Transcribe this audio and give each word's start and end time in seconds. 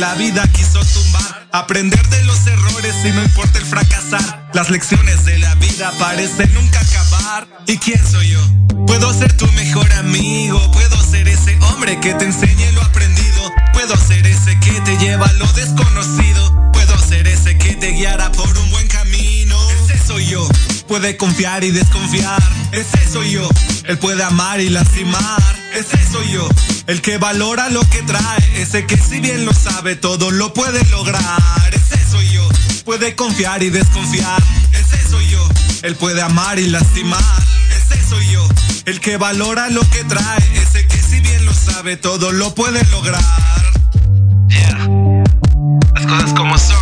la 0.00 0.14
vida 0.14 0.46
quiso 0.52 0.80
tumbar. 0.82 1.48
Aprender 1.52 2.04
de 2.08 2.24
los 2.24 2.46
errores 2.46 2.94
y 3.04 3.10
no 3.10 3.22
importa 3.22 3.58
el 3.58 3.66
fracasar. 3.66 4.48
Las 4.54 4.70
lecciones 4.70 5.26
de 5.26 5.38
la 5.38 5.54
vida 5.56 5.92
parecen 5.98 6.52
nunca 6.54 6.80
acabar. 6.80 7.46
¿Y 7.66 7.76
quién 7.76 8.00
soy 8.06 8.30
yo? 8.30 8.40
Puedo 8.86 9.12
ser 9.12 9.36
tu 9.36 9.46
mejor 9.52 9.92
amigo. 9.92 10.58
Puedo 10.72 11.02
ser 11.02 11.28
ese 11.28 11.58
hombre 11.62 12.00
que 12.00 12.14
te 12.14 12.24
enseñe 12.24 12.72
lo 12.72 12.82
aprendido. 12.82 13.52
Puedo 13.74 13.94
ser 13.96 14.26
ese 14.26 14.58
que 14.60 14.80
te 14.80 14.96
lleva 14.96 15.26
a 15.26 15.32
lo 15.34 15.46
desconocido. 15.52 15.79
Puede 20.90 21.16
confiar 21.16 21.62
y 21.62 21.70
desconfiar. 21.70 22.42
Ese 22.72 23.08
soy 23.08 23.30
yo. 23.30 23.48
Él 23.84 23.96
puede 23.98 24.24
amar 24.24 24.60
y 24.60 24.70
lastimar. 24.70 25.40
Ese 25.72 25.96
soy 26.10 26.32
yo. 26.32 26.48
El 26.88 27.00
que 27.00 27.16
valora 27.16 27.68
lo 27.68 27.88
que 27.90 28.02
trae, 28.02 28.60
ese 28.60 28.86
que 28.86 28.96
si 28.96 29.20
bien 29.20 29.44
lo 29.44 29.54
sabe 29.54 29.94
todo 29.94 30.32
lo 30.32 30.52
puede 30.52 30.84
lograr. 30.86 31.22
Ese 31.70 31.96
soy 32.10 32.28
yo. 32.32 32.42
Puede 32.84 33.14
confiar 33.14 33.62
y 33.62 33.70
desconfiar. 33.70 34.42
Ese 34.72 35.08
soy 35.08 35.28
yo. 35.28 35.48
Él 35.82 35.94
puede 35.94 36.22
amar 36.22 36.58
y 36.58 36.66
lastimar. 36.66 37.22
Ese 37.70 38.08
soy 38.08 38.26
yo. 38.26 38.48
El 38.84 38.98
que 38.98 39.16
valora 39.16 39.68
lo 39.68 39.88
que 39.90 40.02
trae, 40.02 40.42
ese 40.60 40.88
que 40.88 41.00
si 41.00 41.20
bien 41.20 41.46
lo 41.46 41.54
sabe 41.54 41.98
todo 41.98 42.32
lo 42.32 42.52
puede 42.56 42.84
lograr. 42.86 43.22
Yeah. 44.48 44.88
Las 45.94 46.06
cosas 46.06 46.32
como 46.34 46.58
son, 46.58 46.79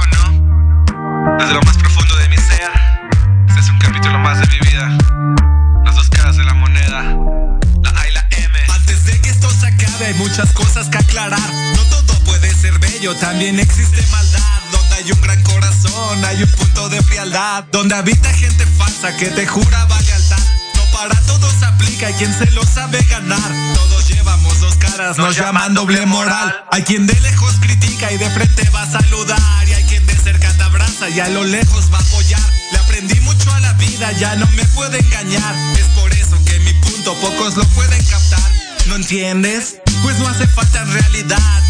también 13.17 13.59
existe 13.59 14.03
maldad. 14.11 14.41
Donde 14.73 14.95
hay 14.97 15.13
un 15.13 15.21
gran 15.21 15.43
corazón, 15.43 16.25
hay 16.25 16.43
un 16.43 16.51
punto 16.51 16.89
de 16.89 17.03
frialdad. 17.03 17.65
Donde 17.73 17.95
habita 17.95 18.33
gente 18.35 18.67
falsa 18.79 19.17
que 19.17 19.27
te 19.27 19.47
jura 19.47 19.87
lealtad. 19.87 20.39
No 20.75 20.85
para 20.93 21.15
todos 21.23 21.63
aplica, 21.63 22.09
hay 22.09 22.15
quien 22.15 22.37
se 22.37 22.51
lo 22.51 22.65
sabe 22.65 23.03
ganar. 23.05 23.51
Todos 23.75 24.09
llevamos 24.09 24.61
dos 24.61 24.75
caras, 24.77 25.17
nos, 25.19 25.37
llaman 25.37 25.75
doble 25.75 26.05
moral. 26.07 26.65
Hay 26.71 26.83
quien 26.83 27.07
de 27.07 27.19
lejos 27.21 27.55
critica 27.61 28.13
y 28.13 28.19
de 28.19 28.31
frente 28.31 28.69
va 28.71 28.83
a 28.83 28.91
saludar. 28.91 29.69
Y 29.69 29.73
hay 29.73 29.85
quien 29.85 30.05
de 30.07 30.15
cerca 30.17 30.53
te 30.53 30.63
abraza 30.63 31.09
y 31.09 31.21
a 31.21 31.29
lo 31.29 31.45
lejos 31.45 31.93
va 31.93 31.99
a 31.99 32.03
apoyar. 32.03 32.53
Le 32.73 32.79
aprendí 32.79 33.19
mucho 33.21 33.53
a 33.53 33.61
la 33.61 33.73
vida, 33.75 34.13
ya 34.13 34.37
no 34.37 34.47
me 34.57 34.65
puede 34.67 34.99
engañar. 34.99 35.55
Es 35.79 35.87
por 36.01 36.13
eso 36.13 36.37
que 36.45 36.59
mi 36.61 36.73
punto 36.75 37.15
pocos 37.21 37.57
lo 37.57 37.65
pueden 37.69 38.05
captar. 38.05 38.53
¿No 38.87 38.97
entiendes? 38.97 39.77
Pues 40.03 40.19
no 40.19 40.29
hace 40.29 40.47
falta 40.47 40.85
realidad. 40.85 41.63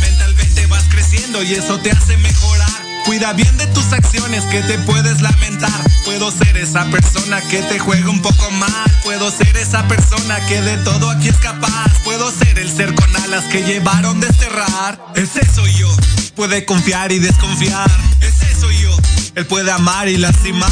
Y 1.10 1.54
eso 1.54 1.78
te 1.78 1.90
hace 1.90 2.16
mejorar. 2.18 2.68
Cuida 3.06 3.32
bien 3.32 3.56
de 3.56 3.66
tus 3.68 3.92
acciones 3.92 4.44
que 4.46 4.60
te 4.62 4.76
puedes 4.80 5.22
lamentar. 5.22 5.70
Puedo 6.04 6.30
ser 6.30 6.56
esa 6.58 6.84
persona 6.86 7.40
que 7.42 7.62
te 7.62 7.78
juega 7.78 8.10
un 8.10 8.20
poco 8.20 8.50
mal. 8.50 8.90
Puedo 9.04 9.30
ser 9.30 9.56
esa 9.56 9.86
persona 9.88 10.44
que 10.46 10.60
de 10.60 10.76
todo 10.78 11.08
aquí 11.10 11.28
es 11.28 11.36
capaz. 11.36 11.90
Puedo 12.04 12.30
ser 12.30 12.58
el 12.58 12.70
ser 12.70 12.94
con 12.94 13.16
alas 13.16 13.44
que 13.44 13.62
llevaron 13.62 14.20
desterrar. 14.20 15.00
Ese 15.14 15.40
soy 15.54 15.72
yo. 15.74 15.88
Puede 16.34 16.66
confiar 16.66 17.10
y 17.12 17.18
desconfiar. 17.18 17.90
Ese 18.20 18.54
soy 18.60 18.76
yo. 18.78 18.94
Él 19.34 19.46
puede 19.46 19.70
amar 19.70 20.08
y 20.08 20.18
lastimar. 20.18 20.70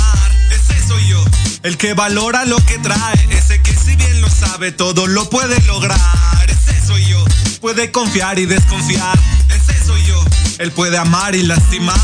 Ese 0.50 0.86
soy 0.86 1.06
yo. 1.08 1.24
El 1.62 1.78
que 1.78 1.94
valora 1.94 2.44
lo 2.44 2.58
que 2.66 2.78
trae. 2.78 3.26
Ese 3.30 3.62
que 3.62 3.74
si 3.74 3.96
bien 3.96 4.20
lo 4.20 4.28
sabe 4.28 4.72
todo 4.72 5.06
lo 5.06 5.30
puede 5.30 5.58
lograr. 5.62 6.50
Ese 6.50 6.86
soy 6.86 7.06
yo 7.06 7.24
puede 7.66 7.90
confiar 7.90 8.38
y 8.38 8.46
desconfiar. 8.46 9.18
Él 10.58 10.72
puede 10.72 10.96
amar 10.96 11.34
y 11.34 11.42
lastimar. 11.42 11.96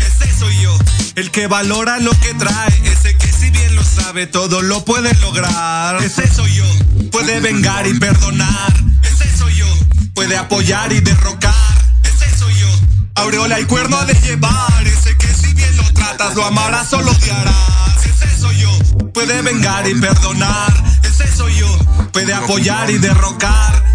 Ese 0.00 0.36
soy 0.36 0.56
yo. 0.60 0.76
El 1.14 1.30
que 1.30 1.46
valora 1.46 1.98
lo 1.98 2.10
que 2.18 2.34
trae. 2.34 2.72
Ese 2.84 3.16
que 3.16 3.32
si 3.32 3.50
bien 3.50 3.76
lo 3.76 3.84
sabe 3.84 4.26
todo 4.26 4.62
lo 4.62 4.84
puede 4.84 5.14
lograr. 5.20 6.02
Ese 6.02 6.26
soy 6.26 6.52
yo. 6.54 6.64
Puede 7.12 7.38
vengar 7.40 7.86
y 7.86 7.98
perdonar. 7.98 8.74
Ese 9.04 9.36
soy 9.36 9.54
yo. 9.54 9.66
Puede 10.14 10.36
apoyar 10.36 10.92
y 10.92 11.00
derrocar. 11.00 11.54
Ese 12.02 12.36
soy 12.36 12.54
yo. 12.54 12.68
Aureola 13.14 13.60
y 13.60 13.64
cuerno 13.66 14.04
de 14.04 14.14
llevar. 14.14 14.86
Ese 14.86 15.16
que 15.16 15.28
si 15.28 15.54
bien 15.54 15.76
lo 15.76 15.84
tratas 15.92 16.34
lo 16.34 16.44
amarás 16.44 16.92
o 16.92 17.02
lo 17.02 17.12
odiarás. 17.12 18.04
Ese 18.04 18.40
soy 18.40 18.58
yo. 18.58 18.78
Puede 19.12 19.40
vengar 19.42 19.88
y 19.88 19.94
perdonar. 19.94 20.72
Ese 21.04 21.28
soy 21.32 21.54
yo. 21.54 21.78
Puede 22.12 22.34
apoyar 22.34 22.90
y 22.90 22.98
derrocar 22.98 23.89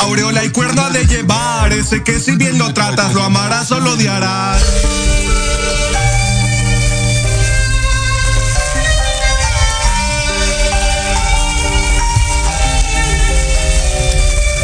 Aureola 0.00 0.44
y 0.44 0.50
cuerda 0.50 0.90
de 0.90 1.06
llevar, 1.06 1.72
ese 1.72 2.04
que 2.04 2.20
si 2.20 2.36
bien 2.36 2.58
lo 2.58 2.74
tratas, 2.74 3.14
lo 3.14 3.22
amarás 3.22 3.72
o 3.72 3.80
lo 3.80 3.94
odiarás. 3.94 4.62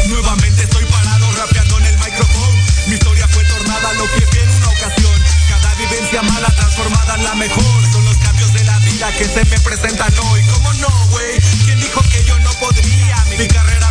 Nuevamente 0.07 0.61
estoy 0.61 0.85
parado 0.85 1.25
rapeando 1.37 1.79
en 1.79 1.85
el 1.87 1.97
micrófono. 1.97 2.61
Mi 2.85 2.93
historia 2.93 3.27
fue 3.29 3.43
tornada, 3.45 3.93
lo 3.93 4.03
que 4.11 4.39
en 4.39 4.49
una 4.57 4.69
ocasión. 4.69 5.23
Cada 5.49 5.73
vivencia 5.73 6.21
mala 6.21 6.49
transformada 6.55 7.15
en 7.15 7.23
la 7.23 7.33
mejor. 7.33 7.91
Son 7.91 8.05
los 8.05 8.17
cambios 8.17 8.53
de 8.53 8.63
la 8.63 8.77
vida 8.79 9.11
que 9.17 9.25
se 9.25 9.43
me 9.45 9.59
presentan 9.59 10.13
hoy. 10.29 10.43
¿Cómo 10.53 10.71
no, 10.73 11.07
güey? 11.09 11.39
¿Quién 11.65 11.79
dijo 11.79 11.99
que 12.11 12.23
yo 12.25 12.37
no 12.39 12.51
podría? 12.59 13.25
Mi 13.39 13.47
carrera 13.47 13.86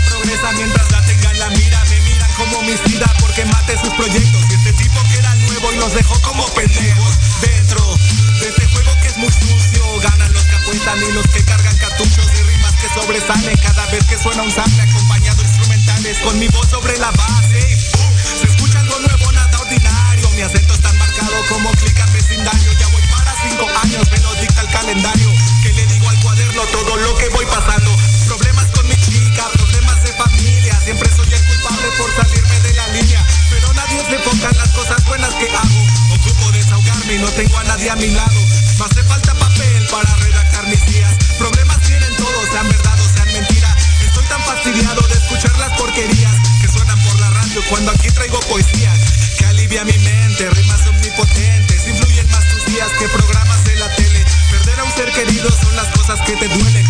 mientras 0.55 0.91
la 0.91 1.05
tengan 1.05 1.39
la 1.39 1.51
mira. 1.51 1.85
Me 1.91 2.01
miran 2.01 2.31
como 2.37 2.59
homicida 2.59 3.07
porque 3.21 3.45
mate 3.45 3.79
sus 3.79 3.93
proyectos. 3.95 4.43
Y 4.51 4.55
este 4.55 4.73
tipo 4.73 5.01
que 5.09 5.19
era 5.19 5.35
nuevo 5.37 5.73
y 5.73 5.77
los 5.77 5.95
dejó 5.95 6.21
como 6.23 6.45
pendejos. 6.55 7.19
Dentro 7.41 7.97
de 8.41 8.49
este 8.49 8.67
juego 8.67 8.91
que 9.01 9.09
es 9.09 9.17
muy 9.19 9.31
sucio. 9.31 10.01
Ganan 10.01 10.33
los 10.33 10.45
que 10.45 10.57
apuestan 10.57 10.99
y 11.03 11.13
los 11.13 11.27
que 11.29 11.45
cargan 11.45 11.77
cartuchos 11.79 12.27
de 12.27 12.43
rimas 12.43 12.75
que 12.75 12.89
sobresalen 12.89 13.57
cada 13.59 13.87
vez 13.87 14.05
que 14.05 14.19
suena 14.19 14.43
un 14.43 14.51
sample 14.51 14.83
acompañado 14.83 15.43
instrumentales. 15.43 16.19
Con 16.19 16.39
mi 16.39 16.49
voz 16.49 16.69
sobre 16.69 16.99
la 16.99 17.11
base. 17.13 17.61
Se 18.41 18.47
escucha 18.47 18.81
algo 18.81 18.99
nuevo, 18.99 19.33
nada 19.33 19.59
ordinario. 19.59 20.31
Mi 20.31 20.43
acento 20.43 20.75
es 20.75 20.81
tan 20.81 20.97
marcado 20.99 21.37
como 21.49 21.71
clic 21.73 21.97
vecindario. 22.13 22.73
Ya 22.81 22.89
voy 22.89 23.03
para 23.11 23.33
cinco 23.49 23.67
años, 23.83 24.11
me 24.11 24.19
lo 24.19 24.35
dicta 24.35 24.61
el 24.61 24.69
calendario. 24.69 25.31
Que 25.63 25.73
le 25.73 25.87
digo 25.87 26.09
al 26.09 26.21
cuaderno 26.21 26.63
todo 26.73 26.97
lo 26.97 27.17
que 27.17 27.29
voy 27.31 27.47
pasando. 27.47 28.06
Siempre 30.87 31.11
soy 31.17 31.27
el 31.27 31.45
culpable 31.47 31.89
por 31.99 32.15
salirme 32.15 32.61
de 32.61 32.73
la 32.75 32.87
línea. 32.95 33.27
Pero 33.51 33.75
nadie 33.75 33.99
se 34.09 34.19
ponga 34.21 34.53
las 34.53 34.69
cosas 34.71 35.05
buenas 35.05 35.35
que 35.35 35.51
hago. 35.51 36.15
Ocupo 36.15 36.53
desahogarme 36.53 37.15
y 37.15 37.19
no 37.19 37.29
tengo 37.33 37.59
a 37.59 37.65
nadie 37.65 37.91
a 37.91 37.97
mi 37.97 38.07
lado. 38.11 38.41
Me 38.79 38.85
hace 38.85 39.03
falta 39.03 39.35
papel 39.35 39.87
para 39.91 40.15
redactar 40.15 40.69
mis 40.69 40.87
días. 40.87 41.13
Problemas 41.39 41.81
tienen 41.81 42.15
todos, 42.15 42.49
sean 42.53 42.69
verdad 42.69 43.01
o 43.01 43.09
sean 43.09 43.33
mentira. 43.33 43.77
Estoy 44.01 44.25
tan 44.27 44.41
fastidiado 44.43 45.03
de 45.09 45.15
escuchar 45.15 45.59
las 45.59 45.77
porquerías 45.77 46.35
que 46.63 46.69
suenan 46.69 47.03
por 47.03 47.19
la 47.19 47.31
radio 47.31 47.63
cuando 47.69 47.91
aquí 47.91 48.09
traigo 48.11 48.39
poesías. 48.47 48.97
Que 49.39 49.45
alivia 49.47 49.85
mi 49.85 49.99
mente, 49.99 50.49
rimas 50.51 50.87
omnipotentes. 50.87 51.89
Influyen 51.89 52.31
más 52.31 52.47
tus 52.47 52.65
días 52.67 52.89
que 52.97 53.09
programas 53.09 53.65
de 53.65 53.75
la 53.75 53.89
tele. 53.97 54.25
Perder 54.53 54.79
a 54.79 54.85
un 54.85 54.93
ser 54.93 55.11
querido 55.11 55.51
son 55.51 55.75
las 55.75 55.89
cosas 55.99 56.21
que 56.21 56.37
te 56.37 56.47
duelen 56.47 56.87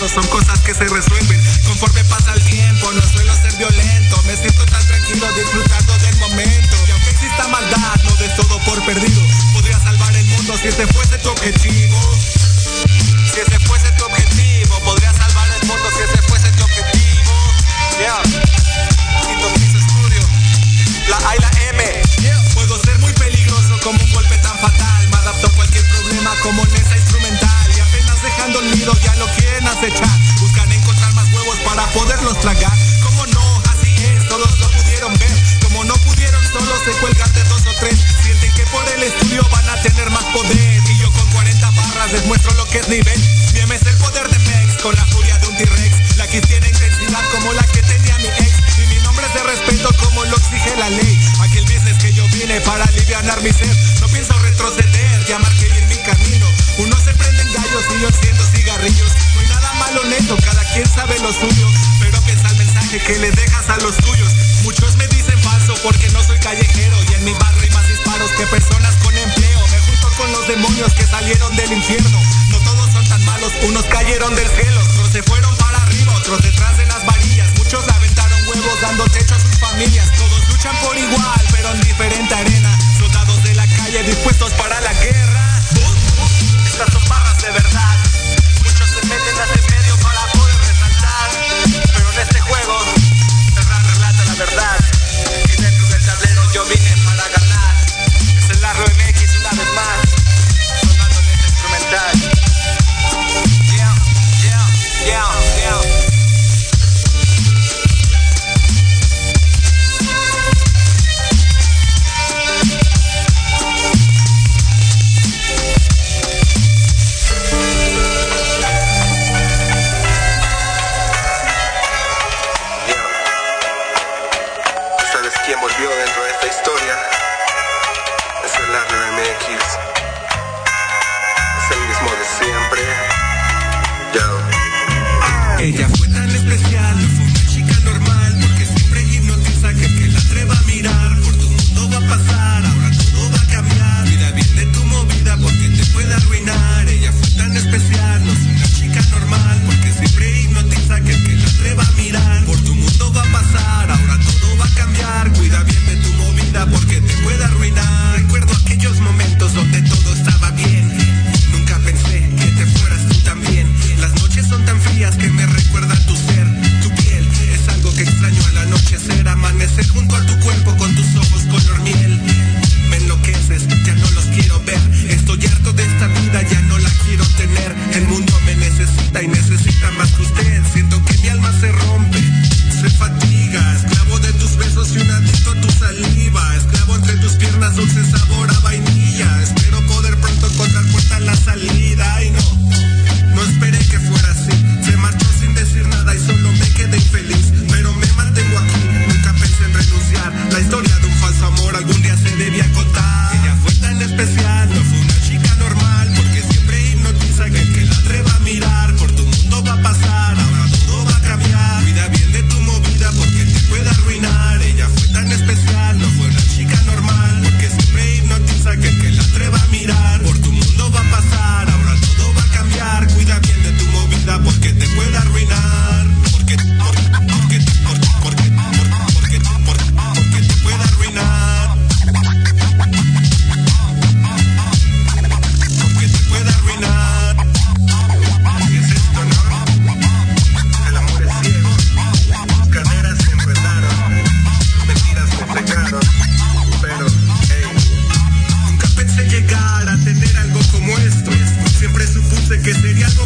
son 0.00 0.26
cosas 0.26 0.58
que 0.60 0.74
se 0.74 0.84
resuelven. 0.84 1.40
Conforme 1.64 2.04
pasa 2.04 2.32
el 2.34 2.44
tiempo, 2.44 2.90
no 2.92 3.00
suelo 3.00 3.32
ser 3.36 3.54
violento. 3.56 4.22
Me 4.26 4.36
siento 4.36 4.66
tan 4.66 4.84
tranquilo 4.86 5.26
disfrutando 5.34 5.96
del 5.98 6.16
momento. 6.16 6.76
Y 6.88 6.90
aunque 6.90 7.10
exista 7.10 7.48
maldad, 7.48 8.00
no 8.02 8.14
de 8.16 8.28
todo 8.30 8.58
por 8.64 8.84
perdido. 8.84 9.22
Podría 9.52 9.78
salvar 9.80 10.14
el 10.16 10.24
mundo 10.26 10.58
si 10.60 10.68
ese 10.68 10.86
fuese 10.88 11.18
tu 11.18 11.28
objetivo. 11.30 11.98
Si 13.32 13.40
ese 13.40 13.58
fuese 13.60 13.90
tu 13.92 14.04
objetivo, 14.04 14.80
podría 14.80 15.12
salvar 15.12 15.48
el 15.60 15.68
mundo 15.68 15.88
si 15.96 16.02
ese 16.02 16.22
fuese 16.22 16.50
tu 16.52 16.64
objetivo. 16.64 17.32
Yeah. 17.98 18.22
La 21.08 21.16
A 21.28 21.36
y 21.36 21.38
la 21.38 21.50
M. 21.70 22.02
Puedo 22.54 22.82
ser 22.82 22.98
muy 22.98 23.12
peligroso 23.12 23.78
como 23.82 24.02
un 24.02 24.12
golpe 24.12 24.36
tan 24.38 24.58
fatal. 24.58 25.08
Me 25.08 25.16
adapto 25.16 25.46
a 25.46 25.50
cualquier 25.50 25.86
problema 25.88 26.34
como 26.42 26.66
que 63.06 63.18
le 63.18 63.30
dejas 63.30 63.68
a 63.68 63.76
los 63.78 63.96
tuyos. 63.98 64.32
Muchos 64.62 64.96
me 64.96 65.06
dicen 65.08 65.38
falso 65.40 65.74
porque 65.82 66.08
no 66.10 66.22
soy 66.22 66.38
callejero 66.38 66.96
y 67.10 67.14
en 67.14 67.24
mi 67.24 67.32
barrio 67.32 67.62
hay 67.62 67.70
más 67.70 67.86
disparos 67.88 68.30
que 68.32 68.46
personas 68.46 68.96
con 68.96 69.16
empleo. 69.16 69.60
Me 69.68 69.78
junto 69.80 70.08
con 70.16 70.32
los 70.32 70.46
demonios 70.48 70.94
que 70.94 71.06
salieron 71.06 71.54
del 71.54 71.72
infierno. 71.72 72.23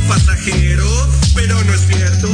pasajero, 0.06 0.86
pero 1.34 1.62
no 1.64 1.74
es 1.74 1.86
cierto. 1.86 2.28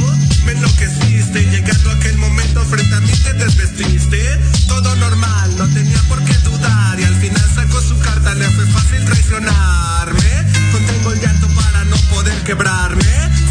Me 0.45 0.51
enloqueciste, 0.51 1.45
llegando 1.49 1.91
aquel 1.91 2.17
momento 2.17 2.63
frente 2.65 2.95
a 2.95 2.99
mí 3.01 3.11
te 3.23 3.33
desvestiste. 3.33 4.21
Todo 4.67 4.95
normal, 4.95 5.55
no 5.57 5.67
tenía 5.69 6.01
por 6.07 6.23
qué 6.23 6.33
dudar. 6.39 6.99
Y 6.99 7.03
al 7.03 7.15
final 7.15 7.51
sacó 7.55 7.81
su 7.81 7.97
carta, 7.99 8.33
le 8.35 8.49
fue 8.51 8.65
fácil 8.67 9.03
traicionarme. 9.05 10.45
Contengo 10.71 11.11
el 11.13 11.21
llanto 11.21 11.47
para 11.49 11.85
no 11.85 11.97
poder 12.13 12.37
quebrarme. 12.43 13.03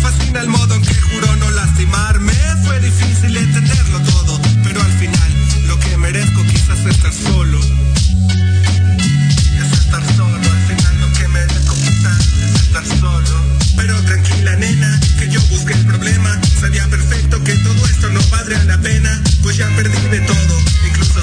Fascina 0.02 0.40
el 0.40 0.48
modo 0.48 0.74
en 0.74 0.82
que 0.82 0.94
juró 0.94 1.36
no 1.36 1.50
lastimarme. 1.50 2.34
Fue 2.64 2.80
difícil 2.80 3.36
entenderlo 3.36 4.00
todo, 4.00 4.40
pero 4.62 4.82
al 4.82 4.92
final 4.92 5.32
lo 5.66 5.78
que 5.80 5.96
merezco 5.96 6.42
quizás. 6.44 6.78
Es 6.80 6.86
estar 6.86 7.12
solo. 7.12 7.60
ya 19.56 19.68
perdí 19.76 20.08
de 20.08 20.20
todo, 20.22 20.58
incluso 20.84 21.20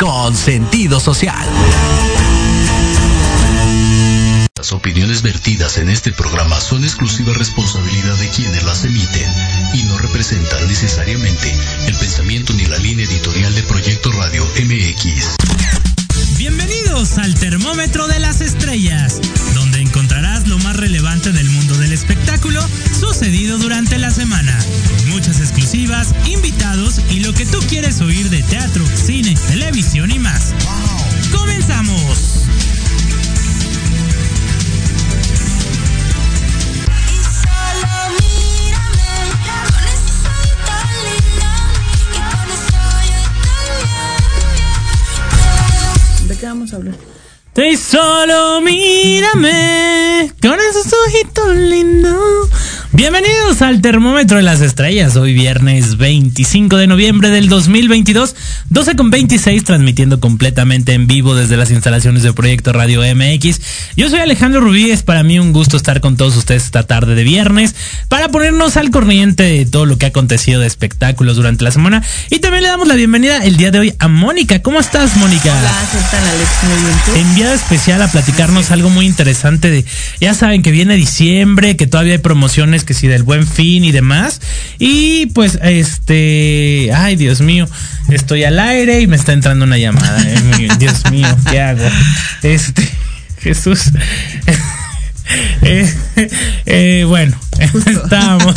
con 0.00 0.34
sentido 0.34 0.98
social. 0.98 1.46
Las 4.56 4.72
opiniones 4.72 5.20
vertidas 5.20 5.76
en 5.76 5.90
este 5.90 6.10
programa 6.10 6.58
son 6.58 6.84
exclusiva 6.84 7.34
responsabilidad 7.34 8.16
de 8.16 8.28
quienes 8.30 8.64
las 8.64 8.84
emiten 8.84 9.30
y 9.74 9.82
no 9.84 9.98
representan 9.98 10.66
necesariamente 10.68 11.54
el 11.86 11.94
pensamiento 11.96 12.54
ni 12.54 12.64
la 12.64 12.78
línea 12.78 13.04
editorial 13.04 13.54
de 13.54 13.62
Proyecto 13.64 14.10
Radio 14.12 14.46
MX. 14.56 15.36
Bienvenidos 16.38 17.18
al 17.18 17.34
Termómetro 17.34 18.08
de 18.08 18.20
las 18.20 18.40
Estrellas, 18.40 19.20
donde 19.54 19.79
encontrarás 19.90 20.46
lo 20.46 20.56
más 20.60 20.76
relevante 20.76 21.32
del 21.32 21.50
mundo 21.50 21.76
del 21.76 21.92
espectáculo 21.92 22.64
sucedido 22.92 23.58
durante 23.58 23.98
la 23.98 24.12
semana. 24.12 24.56
Muchas 25.08 25.40
exclusivas, 25.40 26.14
invitados 26.26 27.00
y 27.10 27.18
lo 27.18 27.32
que 27.32 27.44
tú 27.44 27.58
quieres 27.68 28.00
oír 28.00 28.30
de 28.30 28.44
teatro, 28.44 28.84
cine, 28.86 29.34
televisión 29.48 30.12
y 30.12 30.20
más. 30.20 30.54
Y 47.62 47.76
solo 47.76 48.62
mírame 48.62 50.32
con 50.40 50.58
esos 50.58 50.86
ojitos 51.06 51.54
lindos. 51.54 52.48
Bienvenidos 53.00 53.62
al 53.62 53.80
Termómetro 53.80 54.36
de 54.36 54.42
las 54.42 54.60
Estrellas. 54.60 55.16
Hoy 55.16 55.32
viernes 55.32 55.96
25 55.96 56.76
de 56.76 56.86
noviembre 56.86 57.30
del 57.30 57.48
2022, 57.48 58.36
12 58.68 58.94
con 58.94 59.08
26, 59.08 59.64
transmitiendo 59.64 60.20
completamente 60.20 60.92
en 60.92 61.06
vivo 61.06 61.34
desde 61.34 61.56
las 61.56 61.70
instalaciones 61.70 62.22
de 62.22 62.34
Proyecto 62.34 62.74
Radio 62.74 63.00
MX. 63.00 63.62
Yo 63.96 64.10
soy 64.10 64.18
Alejandro 64.18 64.60
Rubí, 64.60 64.90
es 64.90 65.02
para 65.02 65.22
mí 65.22 65.38
un 65.38 65.54
gusto 65.54 65.78
estar 65.78 66.02
con 66.02 66.18
todos 66.18 66.36
ustedes 66.36 66.66
esta 66.66 66.82
tarde 66.82 67.14
de 67.14 67.24
viernes 67.24 67.74
para 68.08 68.28
ponernos 68.28 68.76
al 68.76 68.90
corriente 68.90 69.44
de 69.44 69.64
todo 69.64 69.86
lo 69.86 69.96
que 69.96 70.04
ha 70.04 70.10
acontecido 70.10 70.60
de 70.60 70.66
espectáculos 70.66 71.36
durante 71.36 71.64
la 71.64 71.70
semana. 71.70 72.02
Y 72.28 72.40
también 72.40 72.64
le 72.64 72.68
damos 72.68 72.86
la 72.86 72.96
bienvenida 72.96 73.38
el 73.38 73.56
día 73.56 73.70
de 73.70 73.78
hoy 73.78 73.94
a 73.98 74.08
Mónica. 74.08 74.60
¿Cómo 74.60 74.78
estás, 74.78 75.16
Mónica? 75.16 75.58
Hola, 75.58 75.88
¿qué 75.90 75.98
tal, 76.10 76.28
Alex? 76.28 76.50
Muy 76.64 76.82
bien. 76.82 76.98
¿tú? 77.06 77.28
enviada 77.30 77.54
especial 77.54 78.02
a 78.02 78.12
platicarnos 78.12 78.70
algo 78.70 78.90
muy 78.90 79.06
interesante 79.06 79.70
de, 79.70 79.86
ya 80.20 80.34
saben 80.34 80.60
que 80.60 80.70
viene 80.70 80.96
diciembre, 80.96 81.78
que 81.78 81.86
todavía 81.86 82.12
hay 82.12 82.18
promociones 82.18 82.84
que 82.90 82.94
si 82.94 83.06
del 83.06 83.22
buen 83.22 83.46
fin 83.46 83.84
y 83.84 83.92
demás. 83.92 84.40
Y 84.80 85.26
pues, 85.26 85.60
este, 85.62 86.90
ay 86.92 87.14
Dios 87.14 87.40
mío, 87.40 87.68
estoy 88.08 88.42
al 88.42 88.58
aire 88.58 89.00
y 89.00 89.06
me 89.06 89.14
está 89.14 89.32
entrando 89.32 89.64
una 89.64 89.78
llamada. 89.78 90.20
eh, 90.26 90.68
Dios 90.76 91.08
mío, 91.08 91.28
¿qué 91.48 91.60
hago? 91.60 91.84
Este, 92.42 92.82
Jesús. 93.42 93.92
Eh, 95.62 95.92
eh, 96.66 97.04
bueno, 97.06 97.36
estábamos, 97.86 98.54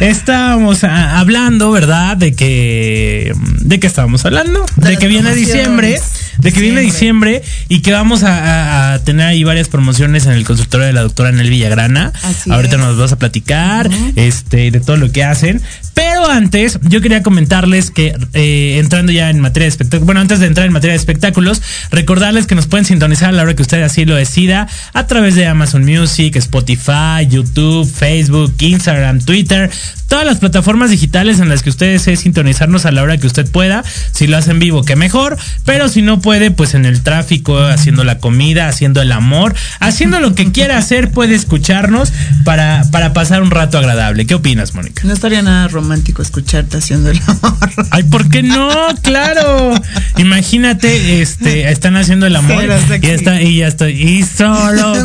estábamos 0.00 0.84
a- 0.84 1.18
hablando, 1.18 1.70
¿verdad? 1.70 2.16
De 2.16 2.34
que, 2.34 3.32
de 3.60 3.80
que 3.80 3.86
estábamos 3.86 4.24
hablando, 4.24 4.64
de, 4.76 4.96
que 4.96 5.06
viene 5.08 5.34
diciembre, 5.34 6.00
de 6.38 6.52
que 6.52 6.60
viene 6.60 6.80
Diciembre. 6.80 7.42
y 7.68 7.80
que 7.80 7.92
vamos 7.92 8.22
a, 8.22 8.92
a- 8.92 8.94
a 8.94 8.98
tener 9.04 9.26
ahí 9.26 9.44
varias 9.44 9.68
promociones 9.68 10.26
en 10.26 10.32
el 10.32 10.44
consultorio 10.44 10.86
de 10.86 10.92
la 10.92 11.02
doctora 11.02 11.32
Nel 11.32 11.50
Villagrana. 11.50 12.12
Así 12.22 12.50
Ahorita 12.50 12.74
es. 12.76 12.80
nos 12.80 12.98
vas 12.98 13.12
a 13.12 13.16
platicar, 13.18 13.88
este, 14.16 14.70
de 14.70 14.80
todo 14.80 14.96
lo 14.96 15.10
que 15.12 15.24
hacen. 15.24 15.62
Pero 15.94 16.28
antes, 16.28 16.78
yo 16.82 17.00
quería 17.00 17.22
comentarles 17.22 17.90
que 17.92 18.16
eh, 18.34 18.78
entrando 18.80 19.12
ya 19.12 19.30
en 19.30 19.38
materia 19.40 19.64
de 19.64 19.68
espectáculos, 19.68 20.06
bueno, 20.06 20.20
antes 20.20 20.40
de 20.40 20.46
entrar 20.46 20.66
en 20.66 20.72
materia 20.72 20.92
de 20.92 20.98
espectáculos, 20.98 21.62
recordarles 21.90 22.46
que 22.46 22.54
nos 22.56 22.66
pueden 22.66 22.84
sintonizar 22.84 23.28
a 23.28 23.32
la 23.32 23.42
hora 23.42 23.54
que 23.54 23.62
usted 23.62 23.80
así 23.82 24.04
lo 24.04 24.16
decida 24.16 24.66
a 24.92 25.06
través 25.06 25.36
de 25.36 25.46
Amazon 25.46 25.73
Music, 25.82 26.36
Spotify, 26.36 27.26
YouTube, 27.28 27.90
Facebook, 27.90 28.54
Instagram, 28.60 29.20
Twitter, 29.20 29.70
todas 30.08 30.26
las 30.26 30.38
plataformas 30.38 30.90
digitales 30.90 31.40
en 31.40 31.48
las 31.48 31.62
que 31.62 31.70
usted 31.70 31.92
desee 31.92 32.16
sintonizarnos 32.16 32.86
a 32.86 32.92
la 32.92 33.02
hora 33.02 33.18
que 33.18 33.26
usted 33.26 33.50
pueda. 33.50 33.82
Si 34.12 34.26
lo 34.26 34.36
hace 34.36 34.52
en 34.52 34.58
vivo, 34.58 34.84
que 34.84 34.96
mejor, 34.96 35.36
pero 35.64 35.88
si 35.88 36.02
no 36.02 36.20
puede, 36.20 36.50
pues 36.50 36.74
en 36.74 36.84
el 36.84 37.02
tráfico, 37.02 37.58
haciendo 37.58 38.04
la 38.04 38.18
comida, 38.18 38.68
haciendo 38.68 39.02
el 39.02 39.12
amor, 39.12 39.54
haciendo 39.80 40.20
lo 40.20 40.34
que 40.34 40.52
quiera 40.52 40.78
hacer, 40.78 41.10
puede 41.10 41.34
escucharnos 41.34 42.12
para, 42.44 42.84
para 42.90 43.12
pasar 43.12 43.42
un 43.42 43.50
rato 43.50 43.78
agradable. 43.78 44.26
¿Qué 44.26 44.34
opinas, 44.34 44.74
Mónica? 44.74 45.02
No 45.04 45.12
estaría 45.12 45.42
nada 45.42 45.68
romántico 45.68 46.22
escucharte 46.22 46.76
haciendo 46.76 47.10
el 47.10 47.20
amor. 47.26 47.70
Ay, 47.90 48.04
¿por 48.04 48.28
qué 48.28 48.42
no? 48.42 48.70
Claro. 49.02 49.74
Imagínate, 50.18 51.22
este, 51.22 51.70
están 51.70 51.96
haciendo 51.96 52.26
el 52.26 52.36
amor 52.36 52.64
sexy. 52.88 53.06
y 53.06 53.10
está 53.10 53.42
y 53.42 53.56
ya 53.58 53.66
estoy 53.68 53.92
y 53.92 54.22
solo 54.22 55.04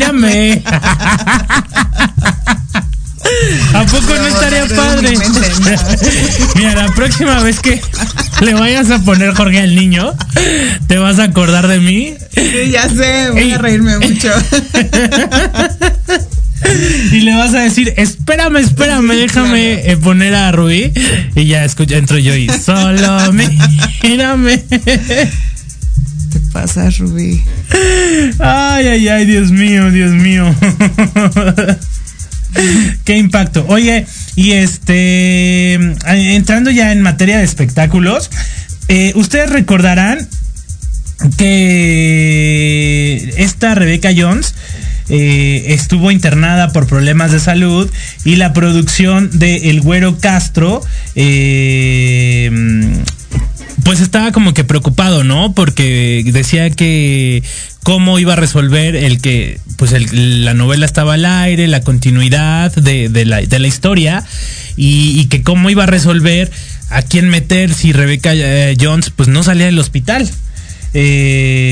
mírame. 0.00 0.62
¿A 3.74 3.84
poco 3.84 4.14
no 4.14 4.26
estaría 4.26 4.66
padre? 4.76 5.12
Mira, 6.56 6.74
la 6.74 6.88
próxima 6.94 7.40
vez 7.40 7.60
que 7.60 7.80
le 8.40 8.54
vayas 8.54 8.90
a 8.90 8.98
poner 9.00 9.34
Jorge 9.34 9.60
al 9.60 9.76
niño, 9.76 10.14
te 10.88 10.96
vas 10.98 11.18
a 11.18 11.24
acordar 11.24 11.68
de 11.68 11.78
mí 11.78 12.14
Sí, 12.34 12.70
ya 12.70 12.88
sé, 12.88 13.30
voy 13.30 13.42
Ey. 13.42 13.52
a 13.52 13.58
reírme 13.58 13.98
mucho. 13.98 14.32
y 17.12 17.20
le 17.20 17.36
vas 17.36 17.54
a 17.54 17.60
decir, 17.60 17.92
espérame, 17.96 18.56
espérame, 18.56 19.14
déjame 19.14 19.90
eh, 19.90 19.96
poner 19.96 20.34
a 20.34 20.50
Rubí. 20.50 20.92
Y 21.36 21.44
ya 21.44 21.64
escucha, 21.64 21.96
entro 21.96 22.18
yo 22.18 22.34
y 22.34 22.48
solo 22.48 23.32
mírame. 24.02 24.64
¿Qué 26.50 26.54
pasa, 26.54 26.90
Rubí? 26.98 27.40
Ay, 28.40 28.88
ay, 28.88 29.08
ay, 29.08 29.24
Dios 29.24 29.52
mío, 29.52 29.88
Dios 29.92 30.10
mío. 30.10 30.52
Qué 33.04 33.16
impacto. 33.16 33.64
Oye, 33.68 34.04
y 34.34 34.50
este, 34.52 35.74
entrando 36.34 36.72
ya 36.72 36.90
en 36.90 37.02
materia 37.02 37.38
de 37.38 37.44
espectáculos, 37.44 38.30
eh, 38.88 39.12
ustedes 39.14 39.50
recordarán 39.50 40.26
que 41.36 43.32
esta 43.36 43.76
Rebecca 43.76 44.10
Jones 44.16 44.56
eh, 45.08 45.66
estuvo 45.68 46.10
internada 46.10 46.72
por 46.72 46.88
problemas 46.88 47.30
de 47.30 47.38
salud 47.38 47.88
y 48.24 48.34
la 48.36 48.52
producción 48.52 49.38
de 49.38 49.70
El 49.70 49.82
Güero 49.82 50.18
Castro 50.18 50.82
eh, 51.14 52.50
pues 53.84 54.00
estaba 54.00 54.32
como 54.32 54.52
que 54.54 54.64
preocupado, 54.64 55.24
¿no? 55.24 55.52
Porque 55.52 56.22
decía 56.26 56.70
que 56.70 57.42
cómo 57.82 58.18
iba 58.18 58.32
a 58.34 58.36
resolver 58.36 58.96
el 58.96 59.20
que 59.20 59.58
pues 59.76 59.92
el- 59.92 60.44
la 60.44 60.54
novela 60.54 60.86
estaba 60.86 61.14
al 61.14 61.24
aire, 61.24 61.66
la 61.68 61.80
continuidad 61.82 62.74
de, 62.74 63.08
de 63.08 63.24
la, 63.24 63.40
de 63.42 63.58
la 63.58 63.66
historia 63.68 64.24
y, 64.76 65.26
que 65.26 65.42
cómo 65.42 65.70
iba 65.70 65.84
a 65.84 65.86
resolver 65.86 66.50
a 66.88 67.02
quién 67.02 67.28
meter 67.28 67.72
si 67.74 67.92
Rebecca 67.92 68.32
eh, 68.34 68.76
Jones 68.80 69.10
pues 69.14 69.28
no 69.28 69.42
salía 69.42 69.66
del 69.66 69.78
hospital. 69.78 70.28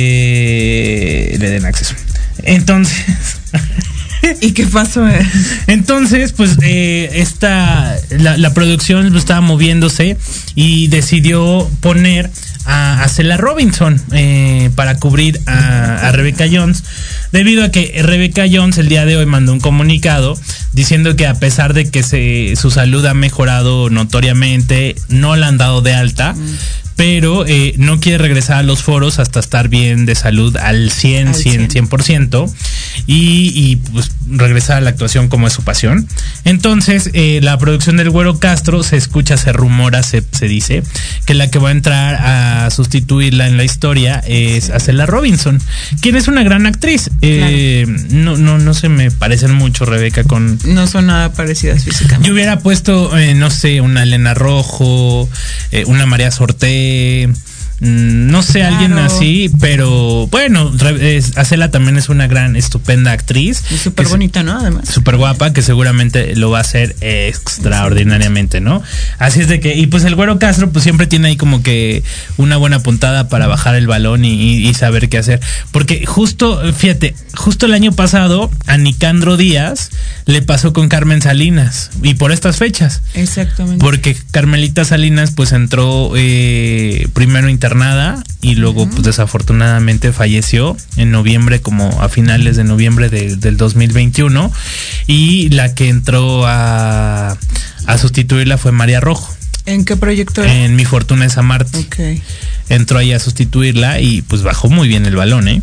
Eh, 0.01 1.37
le 1.38 1.51
den 1.51 1.64
acceso. 1.64 1.94
Entonces... 2.44 2.97
¿Y 4.41 4.53
qué 4.53 4.67
pasó? 4.67 5.07
Entonces, 5.67 6.33
pues 6.33 6.57
eh, 6.62 7.11
esta, 7.14 7.97
la, 8.11 8.37
la 8.37 8.55
producción 8.55 9.14
estaba 9.17 9.41
moviéndose 9.41 10.17
y 10.55 10.88
decidió 10.88 11.69
poner 11.81 12.31
a, 12.64 13.03
a 13.03 13.09
Cela 13.09 13.37
Robinson 13.37 14.01
eh, 14.12 14.71
para 14.75 14.99
cubrir 14.99 15.41
a, 15.47 16.09
a 16.09 16.12
Rebecca 16.12 16.47
Jones, 16.51 16.85
debido 17.33 17.64
a 17.64 17.71
que 17.71 18.01
Rebecca 18.03 18.45
Jones 18.51 18.79
el 18.79 18.88
día 18.88 19.05
de 19.05 19.17
hoy 19.17 19.27
mandó 19.27 19.53
un 19.53 19.61
comunicado 19.61 20.38
diciendo 20.73 21.17
que 21.17 21.27
a 21.27 21.35
pesar 21.35 21.75
de 21.75 21.91
que 21.91 22.03
se, 22.03 22.55
su 22.57 22.71
salud 22.71 23.05
ha 23.07 23.14
mejorado 23.14 23.91
notoriamente, 23.91 24.97
no 25.09 25.35
la 25.37 25.49
han 25.49 25.59
dado 25.59 25.81
de 25.81 25.95
alta. 25.95 26.35
Pero 26.99 27.47
eh, 27.47 27.75
no 27.79 28.01
quiere 28.01 28.19
regresar 28.19 28.57
a 28.57 28.63
los 28.65 28.83
foros 28.83 29.21
hasta 29.21 29.39
estar 29.39 29.69
bien 29.69 30.05
de 30.05 30.17
salud 30.17 30.57
al 30.57 30.91
100, 30.91 31.29
Al 31.29 31.35
100, 31.37 31.71
100. 31.71 31.89
100% 31.89 32.53
y, 33.07 33.53
y 33.55 33.77
pues 33.77 34.11
regresar 34.29 34.79
a 34.79 34.81
la 34.81 34.91
actuación 34.91 35.29
como 35.29 35.47
es 35.47 35.53
su 35.53 35.63
pasión. 35.63 36.09
Entonces, 36.45 37.11
eh, 37.13 37.39
la 37.41 37.57
producción 37.57 37.97
del 37.99 38.11
Güero 38.11 38.41
Castro 38.41 38.83
se 38.83 38.97
escucha, 38.97 39.37
se 39.37 39.53
rumora, 39.53 40.03
se, 40.03 40.25
se 40.33 40.49
dice 40.49 40.83
que 41.25 41.35
la 41.35 41.53
que 41.53 41.61
va 41.61 41.69
a 41.69 41.73
entrar 41.73 42.17
a 42.17 42.71
sustituirla 42.71 43.47
en 43.47 43.57
la 43.57 43.63
historia 43.63 44.21
es 44.27 44.71
Acela 44.71 45.07
Robinson, 45.07 45.61
quien 46.01 46.17
es 46.17 46.27
una 46.27 46.43
gran 46.43 46.67
actriz. 46.67 47.11
Eh, 47.23 47.87
no, 48.11 48.37
no, 48.37 48.59
no 48.59 48.75
se 48.75 48.89
me 48.89 49.13
parecen 49.13 49.55
mucho 49.55 49.85
Rebeca 49.85 50.25
con, 50.25 50.59
No 50.65 50.89
son 50.89 51.07
nada 51.07 51.33
parecidas 51.33 51.85
físicamente. 51.85 52.27
yo 52.27 52.35
hubiera 52.35 52.59
puesto, 52.59 53.17
eh, 53.17 53.35
no 53.35 53.51
sé, 53.51 53.81
una 53.81 54.03
Elena 54.03 54.35
Rojo, 54.35 55.29
una 55.87 56.07
María 56.07 56.33
Sorté, 56.33 56.88
Mm, 56.88 57.48
No 57.81 58.43
sé, 58.43 58.64
alguien 58.64 58.99
así, 58.99 59.51
pero 59.61 60.27
bueno, 60.29 60.73
Acela 61.37 61.71
también 61.71 61.97
es 61.97 62.09
una 62.09 62.27
gran, 62.27 62.57
estupenda 62.57 63.12
actriz. 63.12 63.62
Y 63.71 63.79
súper 63.79 64.09
bonita, 64.09 64.43
¿no? 64.43 64.59
Además. 64.59 64.88
súper 64.88 65.17
guapa 65.17 65.53
que 65.53 65.62
seguramente 65.62 66.35
lo 66.35 66.51
va 66.51 66.59
a 66.59 66.62
hacer 66.62 66.97
extraordinariamente, 67.01 68.61
¿no? 68.61 68.83
Así 69.19 69.41
es 69.41 69.49
de 69.49 69.61
que, 69.61 69.77
y 69.77 69.87
pues 69.87 70.05
el 70.05 70.17
güero 70.17 70.38
Castro 70.41 70.71
pues 70.71 70.83
siempre 70.83 71.07
tiene 71.07 71.29
ahí 71.29 71.37
como 71.37 71.62
que 71.62 72.03
una 72.37 72.57
buena 72.57 72.81
puntada 72.81 73.29
para 73.29 73.47
bajar 73.47 73.77
el 73.77 73.87
balón 73.87 74.25
y, 74.25 74.75
saber 74.75 75.09
qué 75.09 75.19
hacer. 75.19 75.41
Porque 75.71 76.05
justo, 76.07 76.61
fíjate, 76.73 77.14
justo 77.35 77.67
el 77.67 77.75
año 77.75 77.93
pasado 77.93 78.51
a 78.67 78.77
Nicandro 78.77 79.37
Díaz 79.37 79.91
le 80.27 80.43
pasó 80.43 80.73
con 80.73 80.88
Carmen 80.88 81.23
Salinas 81.23 81.91
y 82.03 82.14
por 82.14 82.33
estas 82.33 82.57
fechas. 82.57 83.03
Exactamente. 83.14 83.83
Porque 83.83 84.17
Carmelita 84.31 84.85
Salinas 84.85 85.33
pues 85.33 85.53
entró 85.53 86.12
eh, 86.17 87.09
primero 87.12 87.49
internada 87.73 88.23
y 88.41 88.55
luego 88.55 88.89
pues 88.89 89.03
desafortunadamente 89.03 90.13
falleció 90.13 90.77
en 90.97 91.11
noviembre 91.11 91.61
como 91.61 92.01
a 92.03 92.09
finales 92.09 92.57
de 92.57 92.65
noviembre 92.65 93.09
de- 93.11 93.37
del 93.37 93.57
2021 93.57 94.51
y 95.07 95.49
la 95.51 95.75
que 95.75 95.89
entró 95.89 96.47
a, 96.47 97.37
a 97.87 97.99
sustituirla 97.99 98.57
fue 98.59 98.73
María 98.73 99.01
Rojo 99.01 99.35
¿En 99.67 99.85
qué 99.85 99.97
proyecto 99.97 100.43
era? 100.43 100.55
en 100.65 100.77
Mi 100.77 100.87
Fortuna 100.87 101.27
es 101.27 101.37
Amarte. 101.37 101.79
Ok. 101.79 102.23
Entró 102.71 102.99
ahí 102.99 103.13
a 103.13 103.19
sustituirla 103.19 104.01
y 104.01 104.23
pues 104.23 104.43
bajó 104.43 104.71
muy 104.71 104.89
bien 104.89 105.05
el 105.05 105.15
balón, 105.15 105.47
¿eh? 105.47 105.61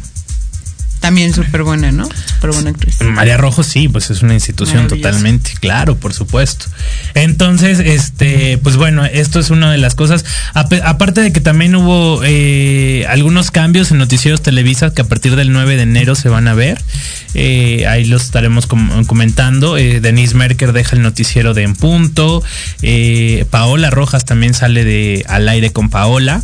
También 0.99 1.33
súper 1.33 1.61
buena, 1.63 1.91
¿no? 1.91 2.05
Súper 2.35 2.51
buena 2.51 2.69
actriz. 2.71 2.99
María 3.01 3.37
Rojo 3.37 3.61
sí, 3.63 3.87
pues 3.87 4.09
es 4.09 4.23
una 4.23 4.33
institución 4.33 4.87
totalmente, 4.87 5.51
claro, 5.59 5.95
por 5.97 6.13
supuesto. 6.13 6.65
Entonces, 7.13 7.79
este, 7.79 8.57
pues 8.57 8.75
bueno, 8.75 9.05
esto 9.05 9.39
es 9.39 9.49
una 9.51 9.71
de 9.71 9.77
las 9.77 9.93
cosas. 9.95 10.25
Aparte 10.53 11.21
de 11.21 11.31
que 11.31 11.41
también 11.41 11.75
hubo 11.75 12.21
eh, 12.23 13.05
algunos 13.07 13.51
cambios 13.51 13.91
en 13.91 13.99
noticieros 13.99 14.41
Televisa 14.41 14.93
que 14.93 15.01
a 15.01 15.05
partir 15.07 15.35
del 15.35 15.51
9 15.51 15.75
de 15.75 15.83
enero 15.83 16.15
se 16.15 16.29
van 16.29 16.47
a 16.47 16.53
ver. 16.55 16.81
Eh, 17.35 17.85
ahí 17.87 18.05
los 18.05 18.23
estaremos 18.23 18.65
com- 18.65 19.05
comentando. 19.05 19.77
Eh, 19.77 19.99
Denise 20.01 20.33
Merker 20.35 20.73
deja 20.73 20.95
el 20.95 21.01
noticiero 21.03 21.53
de 21.53 21.63
En 21.63 21.75
Punto. 21.75 22.41
Eh, 22.81 23.45
Paola 23.51 23.89
Rojas 23.91 24.25
también 24.25 24.53
sale 24.53 24.83
de 24.83 25.23
al 25.27 25.47
aire 25.49 25.71
con 25.71 25.89
Paola. 25.89 26.41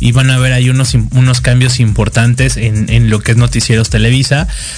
Y 0.00 0.12
van 0.12 0.30
a 0.30 0.38
ver 0.38 0.52
ahí 0.52 0.68
unos, 0.68 0.94
unos 1.12 1.40
cambios 1.40 1.80
importantes 1.80 2.56
en, 2.58 2.90
en 2.90 3.08
lo 3.10 3.20
que 3.20 3.32
es 3.32 3.36
noticieros 3.38 3.88
Televisa. 3.90 4.03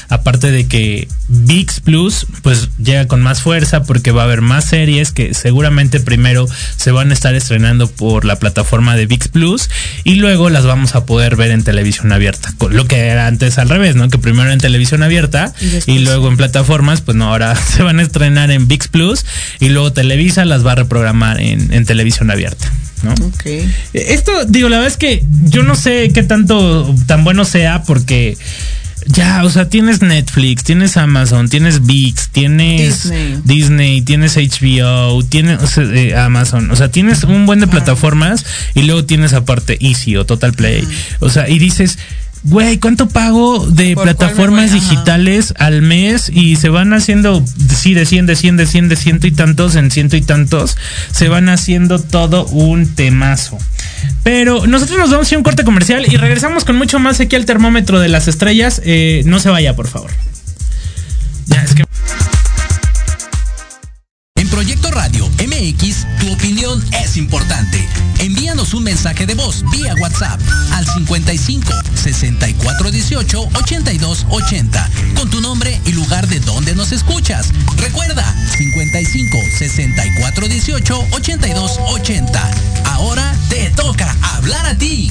Aparte 0.09 0.51
de 0.51 0.67
que 0.67 1.09
VIX 1.29 1.81
Plus 1.81 2.27
pues 2.43 2.69
llega 2.79 3.07
con 3.07 3.23
más 3.23 3.43
fuerza 3.43 3.83
porque 3.83 4.13
va 4.13 4.23
a 4.23 4.25
haber 4.25 4.41
más 4.41 4.67
series 4.67 5.13
que 5.13 5.35
seguramente 5.35 6.01
primero 6.01 6.47
se 6.77 6.93
van 6.93 7.11
a 7.11 7.15
estar 7.15 7.35
estrenando 7.35 7.89
por 7.91 8.25
la 8.25 8.37
plataforma 8.37 8.97
de 8.97 9.07
VIX 9.07 9.29
Plus 9.29 9.71
y 10.05 10.17
luego 10.17 10.51
las 10.51 10.65
vamos 10.65 10.95
a 10.95 11.05
poder 11.05 11.37
ver 11.37 11.51
en 11.51 11.65
televisión 11.65 12.13
abierta. 12.13 12.55
Lo 12.71 12.87
que 12.87 13.07
era 13.07 13.27
antes 13.27 13.59
al 13.59 13.69
revés, 13.69 13.97
¿no? 13.97 14.09
Que 14.09 14.19
primero 14.19 14.51
en 14.51 14.59
televisión 14.59 15.03
abierta 15.03 15.53
Y 15.87 16.01
luego 16.01 16.29
en 16.29 16.37
plataformas, 16.37 17.01
pues 17.01 17.17
no, 17.17 17.29
ahora 17.29 17.55
se 17.77 17.83
van 17.83 17.99
a 17.99 18.03
estrenar 18.03 18.51
en 18.51 18.69
VIX 18.69 18.89
Plus 18.89 19.25
y 19.61 19.69
luego 19.69 19.93
Televisa 19.93 20.45
las 20.45 20.65
va 20.65 20.73
a 20.73 20.77
reprogramar 20.77 21.41
en, 21.41 21.73
en 21.73 21.85
televisión 21.85 22.31
abierta. 22.31 22.71
¿no? 23.03 23.13
Ok. 23.27 23.45
Esto, 23.93 24.45
digo, 24.47 24.69
la 24.69 24.79
verdad 24.79 24.93
es 24.93 24.97
que 24.97 25.25
yo 25.45 25.63
no 25.63 25.75
sé 25.75 26.11
qué 26.13 26.23
tanto 26.23 26.95
tan 27.07 27.25
bueno 27.25 27.45
sea 27.45 27.83
porque 27.83 28.37
ya, 29.07 29.45
o 29.45 29.51
sea, 29.51 29.69
tienes 29.69 30.03
Netflix, 30.03 30.65
tienes 30.65 30.97
Amazon, 30.97 31.49
tienes 31.49 31.87
VIX, 31.87 32.29
tienes 32.31 33.03
Disney. 33.05 33.41
Disney, 33.45 34.03
tienes 34.03 34.37
HBO, 34.37 35.23
tienes 35.25 35.63
o 35.63 35.67
sea, 35.67 35.85
eh, 35.85 36.17
Amazon, 36.17 36.71
o 36.71 36.77
sea, 36.77 36.91
tienes 36.91 37.25
un 37.25 37.47
buen 37.47 37.61
de 37.61 37.67
plataformas 37.67 38.45
y 38.75 38.83
luego 38.83 39.05
tienes 39.05 39.33
aparte 39.33 39.79
Easy 39.81 40.17
o 40.17 40.27
Total 40.27 40.53
Play. 40.53 40.87
O 41.21 41.31
sea, 41.31 41.49
y 41.49 41.59
dices, 41.59 41.99
güey, 42.47 42.79
¿cuánto 42.79 43.09
pago 43.09 43.67
de 43.67 43.95
¿Por 43.95 44.05
cuál 44.05 44.07
me 44.07 44.15
plataformas? 44.15 44.71
Ajá. 44.71 44.75
digitales 44.75 45.55
al 45.59 45.83
mes? 45.83 46.31
Y 46.33 46.57
se 46.57 46.69
van 46.69 46.93
haciendo, 46.93 47.45
sí, 47.75 47.95
de 47.95 48.07
100, 48.07 48.27
de 48.27 48.37
100, 48.37 48.57
de 48.57 48.67
100, 48.67 48.89
de 48.89 48.97
ciento 48.97 49.27
y 49.27 49.33
tantos, 49.33 49.75
en 49.75 49.91
ciento 49.91 50.17
y 50.17 50.23
tantos, 50.23 50.77
se 51.11 51.29
van 51.29 51.49
haciendo 51.49 51.99
todo 51.99 52.47
un 52.47 52.95
temazo. 52.95 53.59
Pero 54.23 54.67
nosotros 54.67 54.99
nos 54.99 55.11
vamos 55.11 55.27
a 55.27 55.31
ir 55.31 55.37
a 55.37 55.39
un 55.39 55.45
corte 55.45 55.65
comercial 55.65 56.07
y 56.09 56.17
regresamos 56.17 56.65
con 56.65 56.77
mucho 56.77 56.99
más 56.99 57.21
aquí 57.21 57.37
al 57.37 57.47
termómetro 57.47 58.01
de 58.01 58.09
las 58.09 58.29
estrellas. 58.29 58.81
Eh, 58.85 59.23
no 59.27 59.41
se 59.41 59.51
vaya, 59.51 59.75
por 59.75 59.89
favor. 59.89 60.11
Ya, 61.47 61.63
es 61.63 61.75
que... 61.75 61.85
En 64.37 64.49
Proyecto 64.49 64.91
Radio 64.91 65.29
MX, 65.29 66.07
tu 66.21 66.33
opinión 66.33 66.83
es 67.03 67.17
importante. 67.17 67.86
Un 68.75 68.83
mensaje 68.83 69.27
de 69.27 69.35
voz 69.35 69.65
vía 69.71 69.95
WhatsApp 70.01 70.41
al 70.73 70.85
55 70.87 71.73
64 71.95 72.91
18 72.91 73.49
82 73.55 74.27
80 74.29 74.91
con 75.15 75.31
tu 75.31 75.41
nombre 75.41 75.81
y 75.87 75.93
lugar 75.93 76.27
de 76.27 76.41
donde 76.41 76.75
nos 76.75 76.91
escuchas. 76.91 77.53
Recuerda 77.77 78.25
55 78.57 79.39
64 79.57 80.49
18 80.49 81.07
82 81.13 81.79
80. 81.79 82.51
Ahora 82.87 83.35
te 83.49 83.71
toca 83.71 84.15
hablar 84.35 84.67
a 84.67 84.77
ti. 84.77 85.11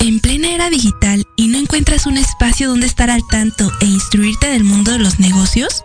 En 0.00 0.20
plena 0.20 0.50
era 0.50 0.70
digital 0.70 1.26
y 1.34 1.48
no 1.48 1.58
encuentras 1.58 2.06
un 2.06 2.18
espacio 2.18 2.68
donde 2.68 2.86
estar 2.86 3.10
al 3.10 3.22
tanto 3.30 3.72
e 3.80 3.86
instruirte 3.86 4.48
del 4.48 4.64
mundo 4.64 4.92
de 4.92 4.98
los 4.98 5.18
negocios? 5.18 5.84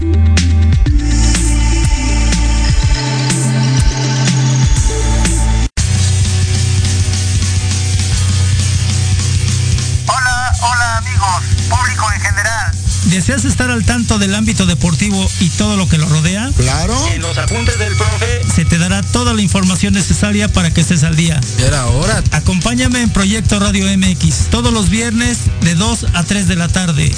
del 14.17 14.35
ámbito 14.35 14.65
deportivo 14.65 15.29
y 15.39 15.49
todo 15.49 15.77
lo 15.77 15.87
que 15.87 15.97
lo 15.97 16.07
rodea? 16.07 16.49
Claro. 16.57 16.95
En 17.13 17.21
los 17.21 17.37
apuntes 17.37 17.77
del 17.79 17.95
profe. 17.95 18.41
Se 18.53 18.65
te 18.65 18.77
dará 18.77 19.01
toda 19.01 19.33
la 19.33 19.41
información 19.41 19.93
necesaria 19.93 20.47
para 20.47 20.71
que 20.71 20.81
estés 20.81 21.03
al 21.03 21.15
día. 21.15 21.39
Era 21.59 21.85
hora. 21.87 22.23
Acompáñame 22.31 23.01
en 23.01 23.09
Proyecto 23.09 23.59
Radio 23.59 23.85
MX 23.97 24.49
todos 24.49 24.73
los 24.73 24.89
viernes 24.89 25.39
de 25.61 25.75
2 25.75 26.07
a 26.13 26.23
3 26.23 26.47
de 26.47 26.55
la 26.55 26.67
tarde. 26.67 27.11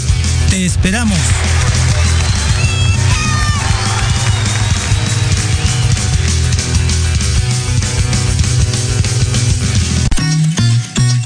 Te 0.49 0.65
esperamos. 0.65 1.17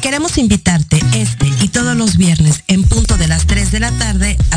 Queremos 0.08 0.38
invitarte 0.38 1.02
este 1.14 1.52
y 1.62 1.68
todos 1.68 1.96
los 1.98 2.16
viernes 2.16 2.64
en 2.68 2.84
punto 2.84 3.18
de 3.18 3.28
las 3.28 3.46
3 3.46 3.72
de 3.72 3.82
la 3.82 3.92
tarde 3.92 4.38
a 4.52 4.57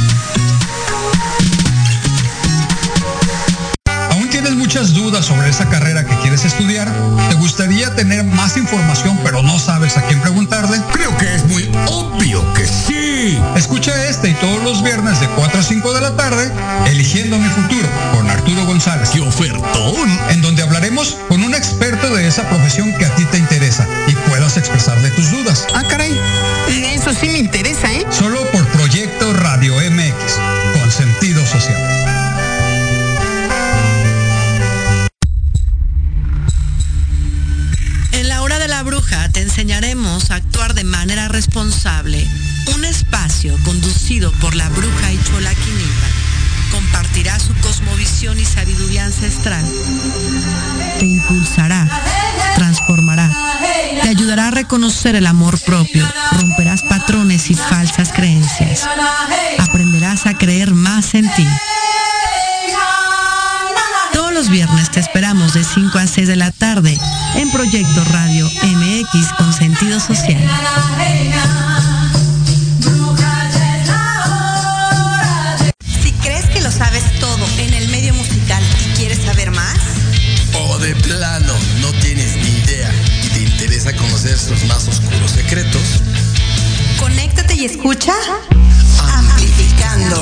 Muchas 4.81 4.95
dudas 4.95 5.25
sobre 5.25 5.47
esa 5.47 5.69
carrera 5.69 6.03
que 6.03 6.15
quieres 6.21 6.43
estudiar? 6.43 6.91
¿Te 7.29 7.35
gustaría 7.35 7.93
tener 7.93 8.23
más 8.23 8.57
información 8.57 9.19
pero 9.23 9.43
no 9.43 9.59
sabes 9.59 9.95
a 9.95 10.01
quién 10.07 10.19
preguntarle? 10.21 10.77
Creo 10.91 11.15
que 11.17 11.35
es 11.35 11.45
muy 11.45 11.69
obvio 11.87 12.41
que 12.53 12.65
sí. 12.65 13.37
Escucha 13.55 13.91
este 14.05 14.29
y 14.29 14.33
todos 14.35 14.63
los 14.63 14.81
viernes 14.81 15.19
de 15.19 15.27
4 15.27 15.59
a 15.59 15.63
5 15.63 15.93
de 15.93 16.01
la 16.01 16.15
tarde, 16.15 16.51
Eligiendo 16.87 17.37
mi 17.37 17.47
futuro, 17.49 17.87
con 18.11 18.27
Arturo 18.29 18.65
González. 18.65 19.09
¡Qué 19.09 19.19
ofertón! 19.19 20.09
En 20.29 20.41
donde 20.41 20.63
hablaremos 20.63 21.15
con 21.27 21.43
un 21.43 21.53
experto 21.53 22.15
de 22.15 22.27
esa 22.27 22.49
profesión 22.49 22.91
que 22.97 23.05
a 23.05 23.15
ti 23.15 23.25
hora 38.41 38.57
de 38.57 38.67
la 38.67 38.81
bruja 38.81 39.29
te 39.29 39.41
enseñaremos 39.41 40.31
a 40.31 40.35
actuar 40.35 40.73
de 40.73 40.83
manera 40.83 41.27
responsable. 41.27 42.27
Un 42.75 42.85
espacio 42.85 43.55
conducido 43.63 44.31
por 44.41 44.55
la 44.55 44.67
bruja 44.69 45.11
Ichola 45.11 45.53
Quinipa 45.53 46.07
compartirá 46.71 47.37
su 47.39 47.53
cosmovisión 47.55 48.39
y 48.39 48.45
sabiduría 48.45 49.05
ancestral. 49.05 49.63
Te 50.97 51.05
impulsará, 51.05 51.87
transformará, 52.55 53.29
te 54.01 54.09
ayudará 54.09 54.47
a 54.47 54.51
reconocer 54.51 55.15
el 55.15 55.27
amor 55.27 55.59
propio, 55.61 56.07
romperás 56.31 56.81
patrones 56.81 57.49
y 57.51 57.55
falsas 57.55 58.11
creencias, 58.11 58.87
aprenderás 59.59 60.25
a 60.25 60.37
creer 60.37 60.73
más 60.73 61.13
en 61.13 61.31
ti. 61.33 61.47
Todos 64.31 64.45
los 64.45 64.51
viernes 64.53 64.89
te 64.89 65.01
esperamos 65.01 65.53
de 65.53 65.61
5 65.61 65.97
a 65.97 66.07
6 66.07 66.25
de 66.25 66.37
la 66.37 66.51
tarde 66.51 66.97
en 67.35 67.51
Proyecto 67.51 68.01
Radio 68.05 68.49
MX 68.63 69.33
con 69.37 69.51
sentido 69.51 69.99
social. 69.99 70.41
Si 76.01 76.13
crees 76.13 76.45
que 76.45 76.61
lo 76.61 76.71
sabes 76.71 77.03
todo 77.19 77.45
en 77.57 77.73
el 77.73 77.89
medio 77.89 78.13
musical 78.13 78.63
y 78.85 78.93
quieres 78.95 79.21
saber 79.21 79.51
más, 79.51 79.75
O 80.53 80.77
de 80.79 80.95
plano 80.95 81.53
no 81.81 81.91
tienes 81.99 82.37
ni 82.37 82.51
idea 82.63 82.89
y 83.25 83.27
te 83.27 83.41
interesa 83.41 83.93
conocer 83.97 84.37
sus 84.37 84.63
más 84.63 84.87
oscuros 84.87 85.31
secretos. 85.31 85.81
conéctate 86.97 87.55
y 87.55 87.65
escucha 87.65 88.13
Amplificando. 89.13 90.21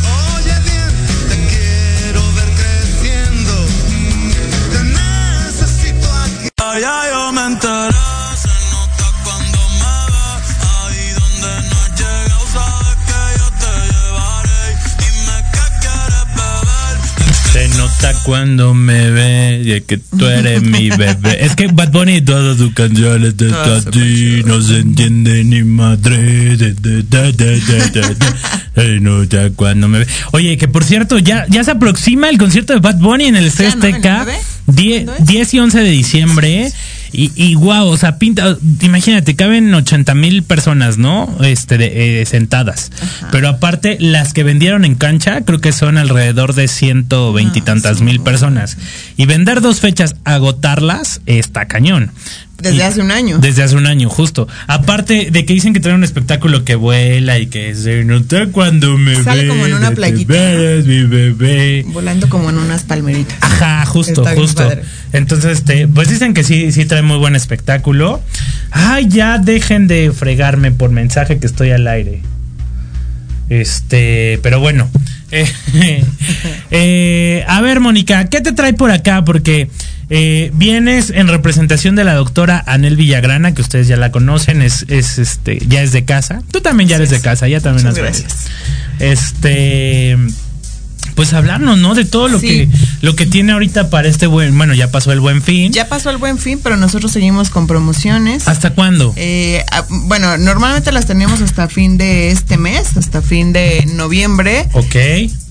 cuando 18.23 18.73
me 18.73 19.09
ve 19.11 19.61
y 19.65 19.71
es 19.71 19.83
que 19.83 19.97
tú 19.97 20.25
eres 20.25 20.61
mi 20.61 20.89
bebé. 20.97 21.43
Es 21.45 21.55
que 21.55 21.67
Bad 21.67 21.91
Bunny 21.91 22.17
y 22.17 22.21
todas 22.21 22.57
sus 22.57 22.73
canciones 22.73 23.35
de 23.37 23.51
ti 23.91 24.43
no 24.45 24.61
se 24.61 24.79
entiende 24.79 25.43
ni 25.43 25.63
madre. 25.63 26.17
de- 26.57 26.73
de- 26.73 27.03
de- 27.03 27.31
de- 27.33 27.59
de- 27.59 27.89
de- 27.89 28.15
de. 28.15 28.25
Se 28.75 28.99
nota 28.99 29.49
cuando 29.55 29.87
me 29.87 29.99
ve. 29.99 30.07
Oye, 30.31 30.57
que 30.57 30.67
por 30.67 30.83
cierto, 30.83 31.17
ya, 31.19 31.45
ya 31.49 31.63
se 31.63 31.71
aproxima 31.71 32.29
el 32.29 32.37
concierto 32.37 32.73
de 32.73 32.79
Bad 32.79 32.97
Bunny 32.99 33.25
en 33.25 33.35
el 33.35 33.45
Estadio 33.47 33.71
Ya, 34.75 35.03
¿no? 35.03 35.13
¿El 35.15 35.21
Azteca. 35.21 35.23
nueve? 35.23 35.23
10, 35.23 35.27
10 35.27 35.53
y 35.53 35.59
11 35.59 35.79
de 35.79 35.89
diciembre. 35.89 36.71
Y, 37.13 37.31
y 37.35 37.55
wow, 37.55 37.87
o 37.87 37.97
sea, 37.97 38.17
pinta, 38.17 38.57
imagínate, 38.81 39.35
caben 39.35 39.73
80 39.73 40.15
mil 40.15 40.43
personas, 40.43 40.97
¿no? 40.97 41.29
Este, 41.43 41.77
de, 41.77 42.21
eh, 42.21 42.25
sentadas. 42.25 42.89
Pero 43.31 43.49
aparte, 43.49 43.97
las 43.99 44.31
que 44.31 44.43
vendieron 44.43 44.85
en 44.85 44.95
cancha, 44.95 45.41
creo 45.41 45.59
que 45.59 45.73
son 45.73 45.97
alrededor 45.97 46.53
de 46.53 46.69
120 46.69 47.59
y 47.59 47.61
tantas 47.61 48.01
mil 48.01 48.21
personas. 48.21 48.77
Y 49.17 49.25
vender 49.25 49.59
dos 49.59 49.81
fechas, 49.81 50.15
agotarlas, 50.23 51.21
está 51.25 51.67
cañón. 51.67 52.11
Desde 52.61 52.83
hace 52.83 53.01
un 53.01 53.11
año. 53.11 53.37
Desde 53.39 53.63
hace 53.63 53.75
un 53.75 53.87
año, 53.87 54.09
justo. 54.09 54.47
Aparte 54.67 55.29
de 55.31 55.45
que 55.45 55.53
dicen 55.53 55.73
que 55.73 55.79
trae 55.79 55.93
un 55.93 56.03
espectáculo 56.03 56.63
que 56.63 56.75
vuela 56.75 57.39
y 57.39 57.47
que 57.47 57.75
se 57.75 58.03
nota 58.03 58.47
cuando 58.47 58.97
me 58.97 59.15
Sale 59.23 59.47
como 59.47 59.65
en 59.65 59.73
una 59.73 59.91
ves, 59.91 60.85
mi 60.85 61.03
bebé. 61.03 61.83
Volando 61.87 62.29
como 62.29 62.49
en 62.49 62.57
unas 62.57 62.83
palmeritas. 62.83 63.37
Ajá, 63.41 63.85
justo, 63.85 64.21
Está 64.21 64.35
justo. 64.35 64.69
Entonces, 65.13 65.59
este, 65.59 65.87
pues 65.87 66.09
dicen 66.09 66.33
que 66.33 66.43
sí, 66.43 66.71
sí 66.71 66.85
trae 66.85 67.01
muy 67.01 67.17
buen 67.17 67.35
espectáculo. 67.35 68.21
Ay, 68.71 69.07
ya 69.09 69.37
dejen 69.37 69.87
de 69.87 70.11
fregarme 70.11 70.71
por 70.71 70.91
mensaje 70.91 71.39
que 71.39 71.47
estoy 71.47 71.71
al 71.71 71.87
aire. 71.87 72.21
Este, 73.49 74.39
pero 74.41 74.59
bueno. 74.59 74.89
Eh, 75.33 75.47
eh, 76.71 77.45
a 77.47 77.61
ver, 77.61 77.79
Mónica, 77.79 78.25
¿qué 78.25 78.41
te 78.41 78.51
trae 78.51 78.73
por 78.73 78.91
acá? 78.91 79.23
Porque 79.23 79.69
eh, 80.13 80.51
vienes 80.53 81.09
en 81.09 81.29
representación 81.29 81.95
de 81.95 82.03
la 82.03 82.15
doctora 82.15 82.61
Anel 82.67 82.97
Villagrana, 82.97 83.53
que 83.53 83.61
ustedes 83.61 83.87
ya 83.87 83.95
la 83.95 84.11
conocen, 84.11 84.61
es, 84.61 84.85
es 84.89 85.17
este, 85.17 85.57
ya 85.65 85.81
es 85.81 85.93
de 85.93 86.03
casa. 86.03 86.41
Tú 86.51 86.59
también 86.59 86.89
ya 86.89 86.97
eres 86.97 87.11
de 87.11 87.21
casa, 87.21 87.47
ya 87.47 87.61
también 87.61 87.87
Muchas 87.87 88.03
has 88.03 88.13
venido. 88.13 88.29
gracias. 88.29 88.51
Este, 88.99 90.17
pues 91.15 91.33
hablarnos, 91.33 91.77
¿no? 91.77 91.93
De 91.93 92.05
todo 92.05 92.27
lo 92.27 92.39
Sí. 92.39 92.47
que 92.47 92.69
lo 93.01 93.15
que 93.15 93.25
tiene 93.25 93.51
ahorita 93.51 93.89
para 93.89 94.07
este 94.07 94.27
buen, 94.27 94.57
bueno, 94.57 94.73
ya 94.73 94.91
pasó 94.91 95.11
el 95.11 95.19
buen 95.19 95.41
fin. 95.41 95.71
Ya 95.73 95.87
pasó 95.89 96.09
el 96.09 96.17
buen 96.17 96.37
fin, 96.37 96.59
pero 96.63 96.77
nosotros 96.77 97.11
seguimos 97.11 97.49
con 97.49 97.67
promociones. 97.67 98.47
¿Hasta 98.47 98.71
cuándo? 98.71 99.13
Eh, 99.17 99.63
ah, 99.71 99.85
bueno, 99.89 100.37
normalmente 100.37 100.91
las 100.91 101.05
tenemos 101.05 101.41
hasta 101.41 101.67
fin 101.67 101.97
de 101.97 102.31
este 102.31 102.57
mes, 102.57 102.95
hasta 102.97 103.21
fin 103.21 103.53
de 103.53 103.85
noviembre. 103.93 104.67
Ok. 104.73 104.95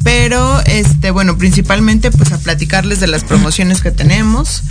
Pero, 0.03 0.61
este, 0.65 1.11
bueno, 1.11 1.37
principalmente 1.37 2.11
pues 2.11 2.33
a 2.33 2.39
platicarles 2.39 3.01
de 3.01 3.07
las 3.07 3.23
promociones 3.25 3.83
que 3.83 3.91
tenemos. 3.91 4.63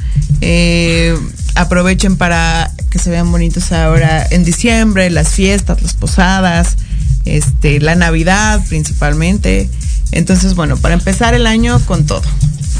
Eh, 0.41 1.15
aprovechen 1.55 2.15
para 2.15 2.71
que 2.89 2.97
se 2.99 3.09
vean 3.09 3.31
bonitos 3.31 3.71
ahora 3.71 4.25
en 4.31 4.43
diciembre, 4.43 5.09
las 5.11 5.29
fiestas, 5.29 5.81
las 5.83 5.93
posadas, 5.93 6.77
este, 7.25 7.79
la 7.79 7.95
Navidad 7.95 8.63
principalmente. 8.67 9.69
Entonces, 10.11 10.55
bueno, 10.55 10.77
para 10.77 10.95
empezar 10.95 11.33
el 11.33 11.45
año 11.47 11.79
con 11.85 12.05
todo. 12.05 12.23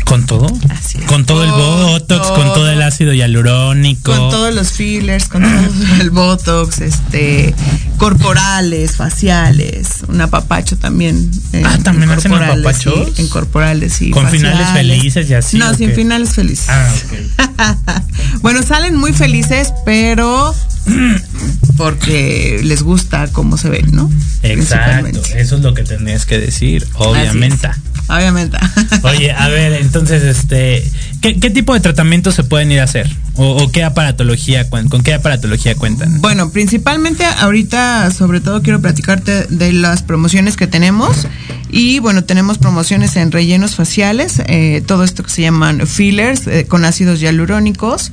¿Con 0.09 0.25
todo? 0.25 0.47
Así 0.69 0.97
es. 0.97 1.05
Con 1.05 1.23
todo 1.25 1.43
el 1.43 1.51
botox, 1.51 2.27
con 2.31 2.45
todo. 2.53 2.69
el 2.69 2.81
ácido 2.81 3.13
hialurónico. 3.13 4.11
Con 4.11 4.29
todos 4.31 4.53
los 4.55 4.71
fillers, 4.71 5.27
con 5.27 5.43
todo 5.43 5.95
el 6.01 6.09
botox, 6.09 6.79
este, 6.81 7.53
corporales, 7.97 8.95
faciales, 8.95 9.87
un 10.07 10.19
apapacho 10.21 10.77
también. 10.77 11.29
eh, 11.53 11.61
Ah, 11.63 11.77
¿también 11.83 12.09
en 12.11 12.17
hacen 12.17 12.31
corporales, 12.31 12.65
apapachos? 12.65 13.09
sí, 13.15 13.21
en 13.21 13.27
corporales, 13.29 13.93
sí. 13.93 14.09
¿Con 14.09 14.27
finales 14.29 14.67
felices 14.69 15.29
y 15.29 15.33
así, 15.35 15.57
No, 15.57 15.73
sin 15.75 15.89
qué? 15.89 15.95
finales 15.95 16.29
felices. 16.33 16.65
Ah, 16.69 16.91
ok. 17.05 18.01
bueno, 18.41 18.63
salen 18.63 18.95
muy 18.95 19.13
felices, 19.13 19.73
pero 19.85 20.53
porque 21.77 22.61
les 22.63 22.81
gusta 22.83 23.27
cómo 23.31 23.57
se 23.57 23.69
ven, 23.69 23.87
¿no? 23.91 24.09
Exacto, 24.43 25.21
eso 25.35 25.55
es 25.57 25.61
lo 25.61 25.73
que 25.73 25.83
tenías 25.83 26.25
que 26.25 26.39
decir, 26.39 26.87
obviamente. 26.95 27.69
Obviamente. 28.09 28.57
Oye, 29.03 29.31
a 29.31 29.47
ver, 29.49 29.73
entonces, 29.73 30.23
este, 30.23 30.83
¿qué, 31.21 31.39
qué 31.39 31.49
tipo 31.49 31.73
de 31.73 31.79
tratamientos 31.79 32.35
se 32.35 32.43
pueden 32.43 32.71
ir 32.71 32.79
a 32.79 32.85
hacer? 32.85 33.09
¿O, 33.35 33.63
o 33.63 33.71
qué 33.71 33.83
aparatología, 33.83 34.69
con 34.69 34.89
qué 35.03 35.13
aparatología 35.13 35.75
cuentan? 35.75 36.19
Bueno, 36.19 36.49
principalmente 36.49 37.23
ahorita, 37.25 38.11
sobre 38.11 38.41
todo 38.41 38.61
quiero 38.61 38.81
platicarte 38.81 39.45
de 39.45 39.73
las 39.73 40.01
promociones 40.01 40.57
que 40.57 40.67
tenemos. 40.67 41.27
Y 41.69 41.99
bueno, 41.99 42.23
tenemos 42.23 42.57
promociones 42.57 43.15
en 43.15 43.31
rellenos 43.31 43.75
faciales, 43.75 44.41
eh, 44.47 44.83
todo 44.85 45.03
esto 45.03 45.23
que 45.23 45.29
se 45.29 45.43
llaman 45.43 45.85
fillers 45.85 46.47
eh, 46.47 46.65
con 46.67 46.83
ácidos 46.83 47.19
hialurónicos. 47.19 48.11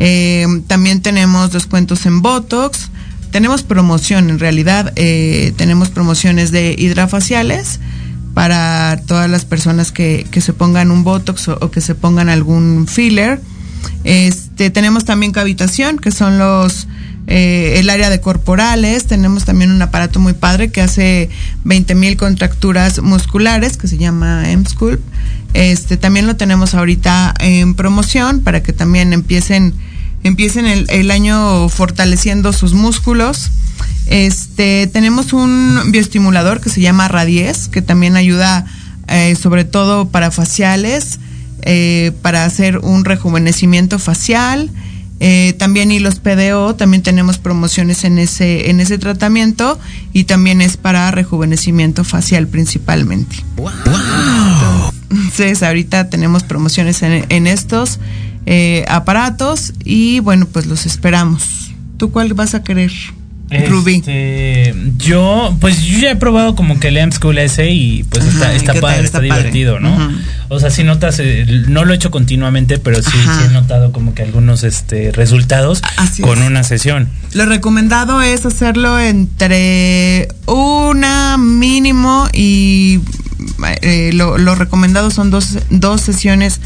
Eh, 0.00 0.46
también 0.66 1.02
tenemos 1.02 1.52
descuentos 1.52 2.06
en 2.06 2.22
Botox. 2.22 2.88
Tenemos 3.30 3.62
promoción, 3.62 4.30
en 4.30 4.38
realidad, 4.38 4.92
eh, 4.96 5.52
tenemos 5.56 5.90
promociones 5.90 6.52
de 6.52 6.74
hidrafaciales 6.78 7.80
para 8.34 9.00
todas 9.06 9.30
las 9.30 9.44
personas 9.44 9.92
que, 9.92 10.26
que 10.30 10.40
se 10.40 10.52
pongan 10.52 10.90
un 10.90 11.04
Botox 11.04 11.48
o, 11.48 11.70
que 11.70 11.80
se 11.80 11.94
pongan 11.94 12.28
algún 12.28 12.86
filler. 12.88 13.40
Este, 14.02 14.70
tenemos 14.70 15.04
también 15.04 15.32
cavitación, 15.32 15.98
que 15.98 16.10
son 16.10 16.38
los 16.38 16.88
eh, 17.26 17.76
el 17.78 17.88
área 17.88 18.10
de 18.10 18.20
corporales. 18.20 19.06
Tenemos 19.06 19.44
también 19.44 19.70
un 19.70 19.80
aparato 19.80 20.18
muy 20.18 20.32
padre 20.32 20.70
que 20.70 20.82
hace 20.82 21.30
20 21.62 21.94
mil 21.94 22.16
contracturas 22.16 23.00
musculares, 23.00 23.76
que 23.76 23.86
se 23.86 23.98
llama 23.98 24.50
M-Sculpt. 24.50 25.02
Este, 25.54 25.96
también 25.96 26.26
lo 26.26 26.34
tenemos 26.34 26.74
ahorita 26.74 27.34
en 27.38 27.74
promoción 27.74 28.40
para 28.40 28.64
que 28.64 28.72
también 28.72 29.12
empiecen, 29.12 29.74
empiecen 30.24 30.66
el, 30.66 30.86
el 30.90 31.12
año 31.12 31.68
fortaleciendo 31.68 32.52
sus 32.52 32.74
músculos. 32.74 33.50
Este, 34.06 34.86
tenemos 34.86 35.32
un 35.32 35.80
bioestimulador 35.90 36.60
que 36.60 36.70
se 36.70 36.80
llama 36.80 37.08
Radies, 37.08 37.68
que 37.68 37.82
también 37.82 38.16
ayuda 38.16 38.66
eh, 39.08 39.36
sobre 39.36 39.64
todo 39.64 40.08
para 40.08 40.30
faciales, 40.30 41.18
eh, 41.62 42.12
para 42.22 42.44
hacer 42.44 42.78
un 42.78 43.04
rejuvenecimiento 43.04 43.98
facial. 43.98 44.70
Eh, 45.20 45.54
también 45.58 45.92
hilos 45.92 46.16
PDO, 46.16 46.74
también 46.74 47.02
tenemos 47.02 47.38
promociones 47.38 48.04
en 48.04 48.18
ese, 48.18 48.70
en 48.70 48.80
ese 48.80 48.98
tratamiento 48.98 49.78
y 50.12 50.24
también 50.24 50.60
es 50.60 50.76
para 50.76 51.10
rejuvenecimiento 51.10 52.04
facial 52.04 52.48
principalmente. 52.48 53.36
Entonces 55.10 55.62
ahorita 55.62 56.10
tenemos 56.10 56.42
promociones 56.42 57.02
en, 57.02 57.46
estos 57.46 58.00
aparatos 58.88 59.72
y 59.84 60.20
bueno, 60.20 60.46
pues 60.46 60.66
los 60.66 60.84
esperamos. 60.86 61.72
¿Tú 61.96 62.10
cuál 62.10 62.34
vas 62.34 62.54
a 62.54 62.64
querer? 62.64 62.90
Rubí. 63.68 63.96
Este, 63.96 64.74
yo, 64.96 65.56
pues 65.60 65.82
yo 65.82 65.98
ya 65.98 66.10
he 66.12 66.16
probado 66.16 66.56
como 66.56 66.80
que 66.80 66.88
el 66.88 66.96
M 66.96 67.12
School 67.12 67.38
ese 67.38 67.70
y 67.70 68.02
pues 68.04 68.24
está, 68.24 68.46
Ajá, 68.46 68.52
¿y 68.54 68.56
está 68.56 68.74
padre, 68.74 69.04
Está 69.04 69.18
está, 69.18 69.18
padre. 69.18 69.36
divertido, 69.50 69.80
¿no? 69.80 69.96
O 70.48 70.58
sea, 70.58 70.70
si 70.70 70.82
notas, 70.82 71.18
eh, 71.20 71.44
no 71.68 71.84
lo 71.84 71.92
he 71.92 71.96
hecho 71.96 72.10
continuamente, 72.10 72.78
pero 72.78 73.02
sí, 73.02 73.10
sí 73.12 73.44
he 73.46 73.52
notado 73.52 73.92
como 73.92 74.14
que 74.14 74.22
algunos 74.22 74.64
este, 74.64 75.12
resultados 75.12 75.82
Así 75.98 76.22
con 76.22 76.38
es. 76.42 76.46
una 76.48 76.64
sesión. 76.64 77.08
Lo 77.32 77.46
recomendado 77.46 78.22
es 78.22 78.44
hacerlo 78.46 78.98
entre 78.98 80.28
una 80.46 81.36
mínimo 81.38 82.28
y 82.32 83.00
eh, 83.82 84.10
lo, 84.14 84.38
lo 84.38 84.54
recomendado 84.54 85.10
son 85.10 85.30
dos, 85.30 85.58
dos 85.70 86.00
sesiones 86.00 86.60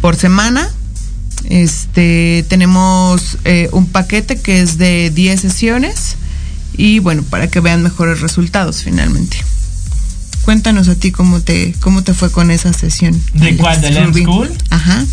por 0.00 0.14
semana. 0.16 0.68
Este 1.48 2.44
tenemos 2.48 3.38
eh, 3.44 3.68
un 3.72 3.86
paquete 3.86 4.40
que 4.40 4.60
es 4.60 4.78
de 4.78 5.10
10 5.10 5.40
sesiones 5.40 6.16
y 6.76 6.98
bueno, 7.00 7.22
para 7.22 7.48
que 7.48 7.60
vean 7.60 7.82
mejores 7.82 8.20
resultados 8.20 8.82
finalmente. 8.82 9.36
Cuéntanos 10.44 10.88
a 10.88 10.94
ti 10.94 11.12
cómo 11.12 11.40
te 11.40 11.74
cómo 11.80 12.02
te 12.02 12.14
fue 12.14 12.30
con 12.30 12.50
esa 12.50 12.72
sesión. 12.72 13.20
¿De 13.34 13.56
cuál? 13.56 13.80
¿Del 13.80 13.96
M 13.96 14.06
Rubí. 14.08 14.22
School? 14.22 14.50
Ajá. 14.70 15.04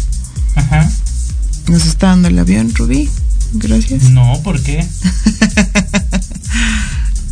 Ajá. 0.55 0.89
Nos 1.67 1.85
está 1.85 2.07
dando 2.07 2.29
el 2.29 2.39
avión, 2.39 2.73
Rubí. 2.73 3.09
Gracias. 3.53 4.03
No, 4.03 4.39
¿por 4.43 4.59
qué? 4.61 4.85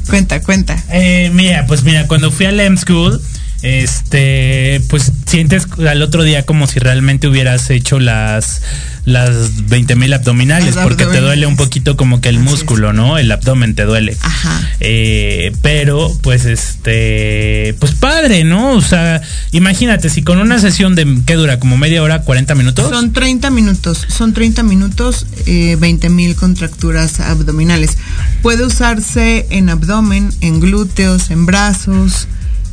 Cuenta, 0.10 0.42
cuenta. 0.42 0.82
Eh, 0.90 1.30
mira, 1.34 1.66
pues 1.68 1.84
mira, 1.84 2.08
cuando 2.08 2.32
fui 2.32 2.46
al 2.46 2.60
M 2.60 2.78
School, 2.78 3.22
este, 3.68 4.82
pues 4.90 5.12
sientes 5.26 5.68
al 5.88 6.02
otro 6.02 6.24
día 6.24 6.44
como 6.46 6.68
si 6.68 6.80
realmente 6.80 7.28
hubieras 7.28 7.70
hecho 7.70 8.00
las 8.00 8.62
las 9.08 9.70
20 9.70 9.96
mil 9.96 10.12
abdominales, 10.12 10.76
Las 10.76 10.84
porque 10.84 11.06
te 11.06 11.22
duele 11.22 11.48
un 11.48 11.56
poquito 11.56 11.96
como 11.96 12.20
que 12.20 12.28
el 12.28 12.40
músculo, 12.40 12.92
¿no? 12.92 13.18
El 13.18 13.32
abdomen 13.32 13.74
te 13.74 13.86
duele. 13.86 14.18
Ajá. 14.22 14.62
Eh, 14.82 15.54
pero, 15.62 16.12
pues, 16.22 16.44
este, 16.44 17.74
pues 17.80 17.94
padre, 17.94 18.44
¿no? 18.44 18.72
O 18.72 18.82
sea, 18.82 19.22
imagínate, 19.54 20.10
si 20.10 20.24
con 20.24 20.40
una 20.40 20.60
sesión 20.60 20.96
de, 20.96 21.22
¿qué 21.26 21.36
dura? 21.36 21.58
¿Como 21.58 21.78
media 21.78 22.04
hora, 22.04 22.24
40 22.24 22.54
minutos? 22.56 22.90
Son 22.90 23.14
30 23.14 23.50
minutos, 23.50 24.06
son 24.10 24.34
30 24.34 24.64
minutos, 24.64 25.26
eh, 25.46 25.78
20 25.80 26.10
mil 26.10 26.36
contracturas 26.36 27.22
abdominales. 27.22 27.98
Puede 28.42 28.66
usarse 28.66 29.48
en 29.52 29.70
abdomen, 29.70 30.34
en 30.42 30.60
glúteos, 30.60 31.32
en 31.32 31.46
brazos. 31.46 32.28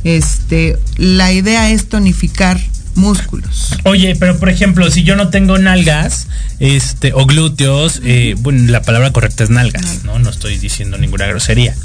Este, 0.05 0.77
la 0.97 1.33
idea 1.33 1.71
es 1.71 1.89
tonificar 1.89 2.61
músculos. 2.93 3.75
Oye, 3.85 4.15
pero 4.15 4.37
por 4.37 4.49
ejemplo, 4.49 4.89
si 4.91 5.03
yo 5.03 5.15
no 5.15 5.29
tengo 5.29 5.57
nalgas, 5.57 6.27
este, 6.59 7.11
o 7.13 7.25
glúteos, 7.25 8.01
eh, 8.03 8.35
bueno, 8.39 8.71
la 8.71 8.83
palabra 8.83 9.11
correcta 9.11 9.43
es 9.43 9.49
nalgas, 9.49 10.03
¿no? 10.03 10.19
No 10.19 10.29
estoy 10.29 10.57
diciendo 10.57 10.97
ninguna 10.99 11.25
grosería. 11.25 11.75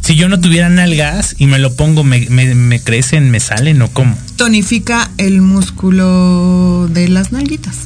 Si 0.00 0.16
yo 0.16 0.28
no 0.30 0.40
tuviera 0.40 0.70
nalgas 0.70 1.36
y 1.38 1.46
me 1.46 1.58
lo 1.58 1.74
pongo, 1.74 2.02
¿me, 2.02 2.26
me, 2.30 2.54
me 2.54 2.80
crecen, 2.80 3.30
me 3.30 3.40
salen 3.40 3.82
o 3.82 3.88
cómo? 3.88 4.16
Tonifica 4.36 5.10
el 5.18 5.42
músculo 5.42 6.88
de 6.90 7.08
las 7.08 7.30
nalguitas. 7.30 7.76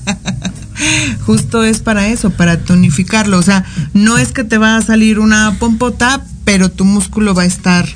Justo 1.26 1.62
es 1.62 1.80
para 1.80 2.08
eso, 2.08 2.30
para 2.30 2.58
tonificarlo. 2.60 3.38
O 3.38 3.42
sea, 3.42 3.64
no 3.92 4.16
es 4.16 4.32
que 4.32 4.44
te 4.44 4.56
va 4.56 4.78
a 4.78 4.82
salir 4.82 5.18
una 5.18 5.56
pompota, 5.58 6.22
pero 6.44 6.70
tu 6.70 6.86
músculo 6.86 7.34
va 7.34 7.42
a 7.42 7.46
estar 7.46 7.86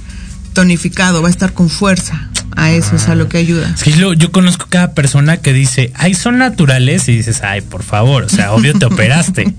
tonificado, 0.53 1.23
va 1.23 1.29
a 1.29 1.31
estar 1.31 1.53
con 1.53 1.69
fuerza. 1.69 2.29
A 2.55 2.71
eso 2.71 2.97
es 2.97 3.09
a 3.09 3.15
lo 3.15 3.29
que 3.29 3.39
ayuda. 3.39 3.75
Yo, 3.97 4.13
yo 4.13 4.31
conozco 4.31 4.67
cada 4.69 4.93
persona 4.93 5.39
que 5.39 5.55
dice, 5.55 5.91
ay, 5.95 6.13
son 6.13 6.37
naturales, 6.37 7.09
y 7.09 7.17
dices, 7.17 7.41
ay, 7.43 7.63
por 7.63 7.83
favor, 7.83 8.25
o 8.25 8.29
sea, 8.29 8.53
obvio 8.53 8.75
te 8.75 8.85
operaste. 8.87 9.55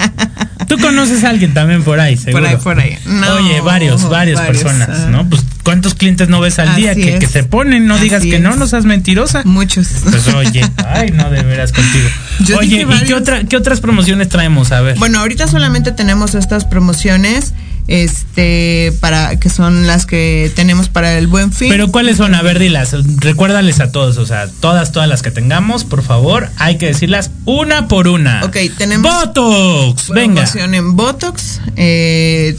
Tú 0.67 0.77
conoces 0.77 1.23
a 1.23 1.29
alguien 1.29 1.53
también 1.53 1.83
por 1.83 1.99
ahí, 1.99 2.17
seguro. 2.17 2.47
ahí, 2.47 2.57
por 2.57 2.79
ahí. 2.79 2.97
No, 3.05 3.35
Oye, 3.35 3.61
varios, 3.61 4.07
varias 4.09 4.39
personas, 4.41 4.89
ah. 4.89 5.09
¿no? 5.09 5.27
Pues, 5.27 5.43
¿cuántos 5.63 5.95
clientes 5.95 6.29
no 6.29 6.39
ves 6.39 6.59
al 6.59 6.75
día 6.75 6.95
que, 6.95 7.19
que 7.19 7.27
se 7.27 7.43
ponen? 7.43 7.87
No 7.87 7.97
digas 7.97 8.23
que 8.23 8.39
no, 8.39 8.55
no 8.55 8.67
seas 8.67 8.85
mentirosa. 8.85 9.41
Muchos. 9.43 9.87
Pues 10.03 10.27
oye, 10.29 10.63
ay, 10.87 11.11
no, 11.11 11.29
de 11.29 11.43
veras 11.43 11.71
contigo. 11.71 12.07
Yo 12.41 12.59
oye, 12.59 12.85
¿y 12.87 13.05
qué, 13.05 13.13
otra, 13.13 13.43
qué 13.43 13.57
otras 13.57 13.81
promociones 13.81 14.29
traemos? 14.29 14.71
A 14.71 14.81
ver. 14.81 14.97
Bueno, 14.97 15.19
ahorita 15.19 15.47
solamente 15.47 15.91
tenemos 15.91 16.35
estas 16.35 16.65
promociones, 16.65 17.53
este, 17.93 18.91
para 19.01 19.39
que 19.39 19.49
son 19.49 19.85
las 19.85 20.07
que 20.07 20.51
tenemos 20.55 20.89
para 20.89 21.15
el 21.15 21.27
buen 21.27 21.51
fin. 21.51 21.69
Pero 21.69 21.91
¿cuáles 21.91 22.17
son? 22.17 22.33
A 22.33 22.41
ver, 22.41 22.57
dilas. 22.57 22.95
Recuérdales 23.17 23.79
a 23.81 23.91
todos, 23.91 24.17
o 24.17 24.25
sea, 24.25 24.47
todas, 24.47 24.91
todas 24.91 25.07
las 25.07 25.21
que 25.21 25.29
tengamos, 25.29 25.83
por 25.83 26.01
favor, 26.01 26.49
hay 26.57 26.79
que 26.79 26.87
decirlas 26.87 27.29
una 27.45 27.87
por 27.87 28.07
una. 28.07 28.43
Ok, 28.45 28.57
tenemos 28.79 29.11
Botox, 29.13 30.09
venga. 30.09 30.43
en 30.55 30.95
Botox. 30.95 31.61
eh, 31.75 32.57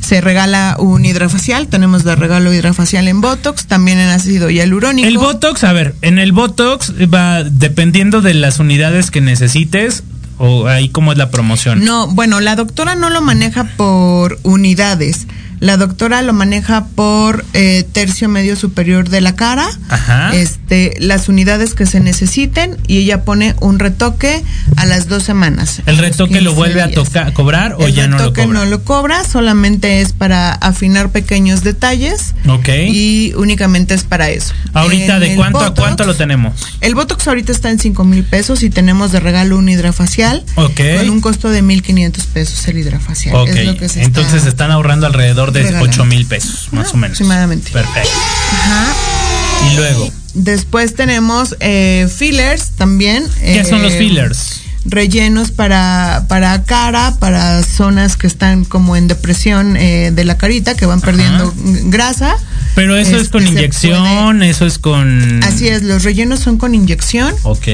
se 0.00 0.20
regala 0.20 0.76
un 0.78 1.02
hidrafacial, 1.06 1.66
tenemos 1.68 2.04
de 2.04 2.14
regalo 2.14 2.52
hidrafacial 2.52 3.08
en 3.08 3.22
Botox, 3.22 3.64
también 3.64 3.98
en 3.98 4.10
ácido 4.10 4.50
hialurónico. 4.50 5.08
El 5.08 5.16
Botox, 5.16 5.64
a 5.64 5.72
ver, 5.72 5.94
en 6.02 6.18
el 6.18 6.32
Botox 6.32 6.92
va 7.12 7.42
dependiendo 7.42 8.20
de 8.20 8.34
las 8.34 8.58
unidades 8.58 9.10
que 9.10 9.22
necesites 9.22 10.02
o 10.38 10.66
ahí 10.66 10.88
cómo 10.88 11.12
es 11.12 11.18
la 11.18 11.30
promoción. 11.30 11.84
No, 11.84 12.08
bueno, 12.08 12.40
la 12.40 12.56
doctora 12.56 12.94
no 12.94 13.10
lo 13.10 13.20
maneja 13.20 13.64
por 13.76 14.38
unidades. 14.42 15.26
La 15.64 15.78
doctora 15.78 16.20
lo 16.20 16.34
maneja 16.34 16.84
por 16.94 17.42
eh, 17.54 17.86
tercio 17.90 18.28
medio 18.28 18.54
superior 18.54 19.08
de 19.08 19.22
la 19.22 19.34
cara. 19.34 19.66
Ajá. 19.88 20.34
Este, 20.34 20.92
las 20.98 21.30
unidades 21.30 21.72
que 21.72 21.86
se 21.86 22.00
necesiten 22.00 22.76
y 22.86 22.98
ella 22.98 23.24
pone 23.24 23.54
un 23.60 23.78
retoque 23.78 24.44
a 24.76 24.84
las 24.84 25.08
dos 25.08 25.22
semanas. 25.22 25.80
¿El 25.86 25.96
retoque 25.96 26.42
lo 26.42 26.50
15 26.50 26.54
vuelve 26.54 26.82
a 26.82 26.90
tocar, 26.90 27.32
cobrar 27.32 27.76
o 27.78 27.86
El 27.86 27.94
ya 27.94 28.06
no 28.08 28.18
lo 28.18 28.24
retoque 28.24 28.42
cobra? 28.42 28.58
no 28.58 28.66
lo 28.66 28.84
cobra, 28.84 29.24
solamente 29.24 30.02
es 30.02 30.12
para 30.12 30.52
afinar 30.52 31.08
pequeños 31.12 31.62
detalles 31.64 32.34
Ok. 32.46 32.68
y 32.88 33.32
únicamente 33.38 33.94
es 33.94 34.04
para 34.04 34.28
eso. 34.28 34.52
Ahorita, 34.74 35.14
En 35.14 35.20
¿de 35.20 35.30
el 35.30 35.36
cuánto 35.36 35.60
a 35.60 35.72
cuánto 35.74 36.04
lo 36.04 36.14
tenemos? 36.14 36.76
El 36.82 36.94
Botox 36.94 37.26
ahorita 37.26 37.52
está 37.52 37.70
en 37.70 37.78
5 37.78 38.04
mil 38.04 38.22
pesos 38.24 38.62
y 38.62 38.68
tenemos 38.68 39.12
de 39.12 39.20
regalo 39.20 39.56
un 39.56 39.70
hidrafacial 39.70 40.44
Ok. 40.56 40.78
con 40.98 41.08
un 41.08 41.20
costo 41.22 41.48
de 41.48 41.62
1.500 41.64 42.26
pesos 42.26 42.68
el 42.68 42.76
hidrafacial. 42.76 43.34
Ok, 43.34 43.48
Es 43.48 43.64
lo 43.66 43.76
que 43.78 43.88
se 43.88 44.02
entonces 44.02 44.40
está 44.44 44.48
están 44.64 44.70
ahorrando 44.70 45.06
alrededor 45.06 45.53
de 45.54 45.62
regalando. 45.64 45.90
8 45.90 46.04
mil 46.04 46.26
pesos, 46.26 46.68
más 46.72 46.92
o 46.92 46.96
menos. 46.96 47.16
aproximadamente. 47.16 47.70
Perfecto. 47.70 48.10
Ajá. 48.52 48.92
Y 49.70 49.76
luego, 49.76 50.10
Después 50.34 50.94
tenemos 50.94 51.56
eh, 51.60 52.08
fillers 52.14 52.70
también. 52.70 53.24
¿qué 53.40 53.60
eh, 53.60 53.64
son 53.64 53.82
los 53.82 53.92
fillers? 53.94 54.60
rellenos 54.86 55.50
para, 55.50 56.26
para 56.28 56.64
cara, 56.64 57.16
para 57.18 57.62
zonas 57.62 58.16
que 58.16 58.26
están 58.26 58.64
como 58.64 58.96
en 58.96 59.08
depresión 59.08 59.76
eh, 59.76 60.10
de 60.14 60.24
la 60.24 60.36
carita, 60.36 60.74
que 60.76 60.86
van 60.86 61.00
perdiendo 61.00 61.54
grasa. 61.84 62.36
Pero 62.74 62.96
eso 62.96 63.16
es 63.16 63.22
Este, 63.22 63.32
con 63.32 63.44
se 63.44 63.52
inyección, 63.52 64.42
eso 64.42 64.66
es 64.66 64.78
con... 64.78 65.42
Así 65.44 65.68
es, 65.68 65.82
los 65.82 66.02
rellenos 66.02 66.40
son 66.40 66.58
con 66.58 66.74
inyección 66.74 67.32
Ok. 67.44 67.68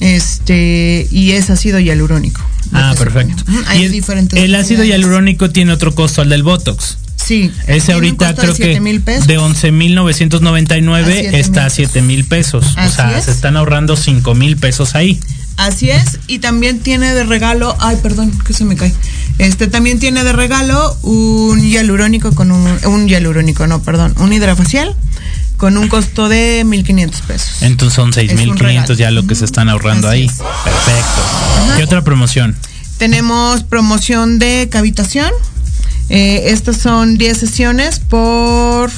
este 0.00 1.06
y 1.10 1.32
es 1.32 1.50
ácido 1.50 1.80
hialurónico. 1.80 2.40
Ah, 2.72 2.94
perfecto. 2.96 3.44
Hay 3.66 3.84
Y 3.84 3.88
diferentes 3.88 4.40
el 4.40 4.54
ácido 4.54 4.84
hialurónico 4.84 5.50
tiene 5.50 5.72
otro 5.72 5.94
costo 5.94 6.22
al 6.22 6.28
del 6.30 6.42
Botox. 6.42 6.98
Sí. 7.26 7.50
Ese 7.66 7.92
ahorita 7.92 8.34
costo 8.34 8.42
de 8.42 8.46
creo 8.48 8.56
que 8.56 8.64
7,000 8.64 9.00
pesos. 9.00 9.26
de 9.26 9.38
11.999 9.38 11.02
A 11.02 11.04
7,000 11.04 11.34
está 11.34 11.64
a 11.66 11.70
7 11.70 12.02
mil 12.02 12.24
pesos. 12.24 12.64
O 12.76 12.90
sea, 12.90 13.18
es. 13.18 13.24
se 13.24 13.30
están 13.30 13.56
ahorrando 13.56 13.96
5 13.96 14.34
mil 14.34 14.56
pesos 14.56 14.94
ahí. 14.94 15.20
Así 15.56 15.88
es, 15.88 16.18
y 16.26 16.40
también 16.40 16.80
tiene 16.80 17.14
de 17.14 17.22
regalo, 17.22 17.76
ay, 17.78 17.96
perdón, 18.02 18.32
que 18.44 18.52
se 18.52 18.64
me 18.64 18.74
cae. 18.74 18.92
Este 19.38 19.68
también 19.68 20.00
tiene 20.00 20.24
de 20.24 20.32
regalo 20.32 20.96
un 21.02 21.60
hialurónico 21.60 22.34
con 22.34 22.50
un 22.50 22.66
un 22.86 23.08
hialurónico, 23.08 23.66
no, 23.68 23.80
perdón, 23.80 24.14
un 24.18 24.32
hidrafacial 24.32 24.94
con 25.56 25.76
un 25.78 25.86
costo 25.88 26.28
de 26.28 26.64
1500 26.66 27.20
pesos. 27.22 27.62
Entonces 27.62 27.94
son 27.94 28.10
Es 28.10 28.16
un 28.32 28.56
6.500 28.56 28.58
regalo. 28.58 28.94
ya 28.94 29.10
lo 29.12 29.26
que 29.26 29.36
se 29.36 29.44
están 29.44 29.68
ahorrando 29.68 30.08
ahí. 30.08 30.26
Perfecto. 30.26 31.22
¿Qué 31.76 31.84
otra 31.84 32.02
promoción? 32.02 32.56
Tenemos 32.98 33.62
promoción 33.62 34.38
de 34.40 34.68
cavitación. 34.70 35.30
Eh, 36.08 36.44
estas 36.52 36.76
son 36.76 37.16
10 37.18 37.36
sesiones 37.38 37.98
por 37.98 38.90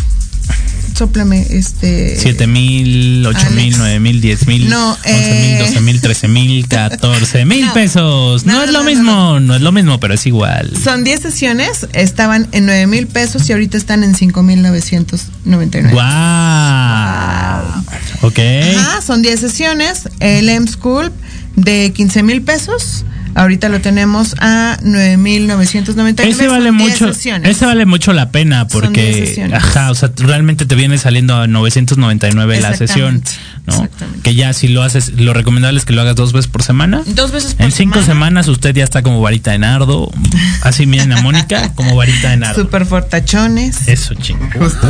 Sóplame, 0.94 1.46
este 1.50 2.16
7 2.18 2.46
mil, 2.46 3.24
8 3.26 3.50
mil, 3.50 3.58
Alex. 3.74 3.78
9 3.78 4.00
mil, 4.00 4.20
10 4.22 4.46
mil, 4.46 4.68
No, 4.70 4.92
11 4.92 5.10
mil, 5.12 5.50
eh. 5.52 5.58
12 5.58 5.80
mil, 5.82 6.00
13 6.00 6.28
mil, 6.28 6.68
14 6.70 7.44
mil 7.44 7.66
No. 7.66 7.72
pesos. 7.74 8.46
No, 8.46 8.54
No, 8.54 8.62
es 8.62 8.70
lo 8.72 8.82
mismo, 8.82 9.38
no, 9.38 9.54
es 9.56 9.60
lo 9.60 9.72
mismo, 9.72 10.00
pero 10.00 10.14
es 10.14 10.26
igual. 10.26 10.72
Son 10.82 11.04
10 11.04 11.20
sesiones, 11.20 11.86
estaban 11.92 12.48
en 12.52 12.64
9 12.64 12.86
mil 12.86 13.06
pesos 13.08 13.46
y 13.48 13.52
ahorita 13.52 13.76
están 13.76 14.04
en 14.04 14.14
5 14.14 14.42
mil 14.42 14.62
999. 14.62 15.90
Wow. 15.92 17.82
Ok. 18.22 18.38
Ajá, 18.78 19.02
son 19.02 19.20
10 19.22 19.38
sesiones. 19.38 20.08
El 20.20 20.48
M 20.48 20.66
School 20.66 21.12
de 21.56 21.92
15 21.94 22.22
mil 22.22 22.40
pesos. 22.42 23.04
Ahorita 23.36 23.68
lo 23.68 23.80
tenemos 23.82 24.34
a 24.40 24.78
9,999. 24.82 26.30
Ese 26.32 26.48
vale 26.48 26.70
Son 26.70 26.78
10 26.78 26.90
mucho, 26.90 27.12
sesiones. 27.12 27.50
ese 27.50 27.66
vale 27.66 27.84
mucho 27.84 28.12
la 28.14 28.30
pena 28.30 28.64
10 28.64 28.72
porque, 28.72 29.50
ajá, 29.52 29.90
o 29.90 29.94
sea, 29.94 30.10
realmente 30.16 30.64
te 30.64 30.74
viene 30.74 30.96
saliendo 30.96 31.36
a 31.36 31.46
999 31.46 32.60
la 32.62 32.74
sesión, 32.74 33.22
¿no? 33.66 33.88
Que 34.22 34.34
ya 34.34 34.54
si 34.54 34.68
lo 34.68 34.82
haces, 34.82 35.12
lo 35.20 35.34
recomendable 35.34 35.78
es 35.78 35.84
que 35.84 35.92
lo 35.92 36.00
hagas 36.00 36.16
dos 36.16 36.32
veces 36.32 36.50
por 36.50 36.62
semana. 36.62 37.02
Dos 37.06 37.30
veces 37.30 37.54
por 37.54 37.66
En 37.66 37.72
cinco 37.72 38.00
semana. 38.00 38.06
semanas 38.06 38.48
usted 38.48 38.74
ya 38.74 38.84
está 38.84 39.02
como 39.02 39.20
varita 39.20 39.50
de 39.52 39.58
nardo, 39.58 40.10
así 40.62 40.86
miren 40.86 41.12
a 41.12 41.20
Mónica, 41.20 41.72
como 41.74 41.94
varita 41.94 42.30
de 42.30 42.38
nardo. 42.38 42.62
Super 42.62 42.86
fortachones. 42.86 43.86
Eso, 43.86 44.14
chingo. 44.14 44.44
Este, 44.66 44.86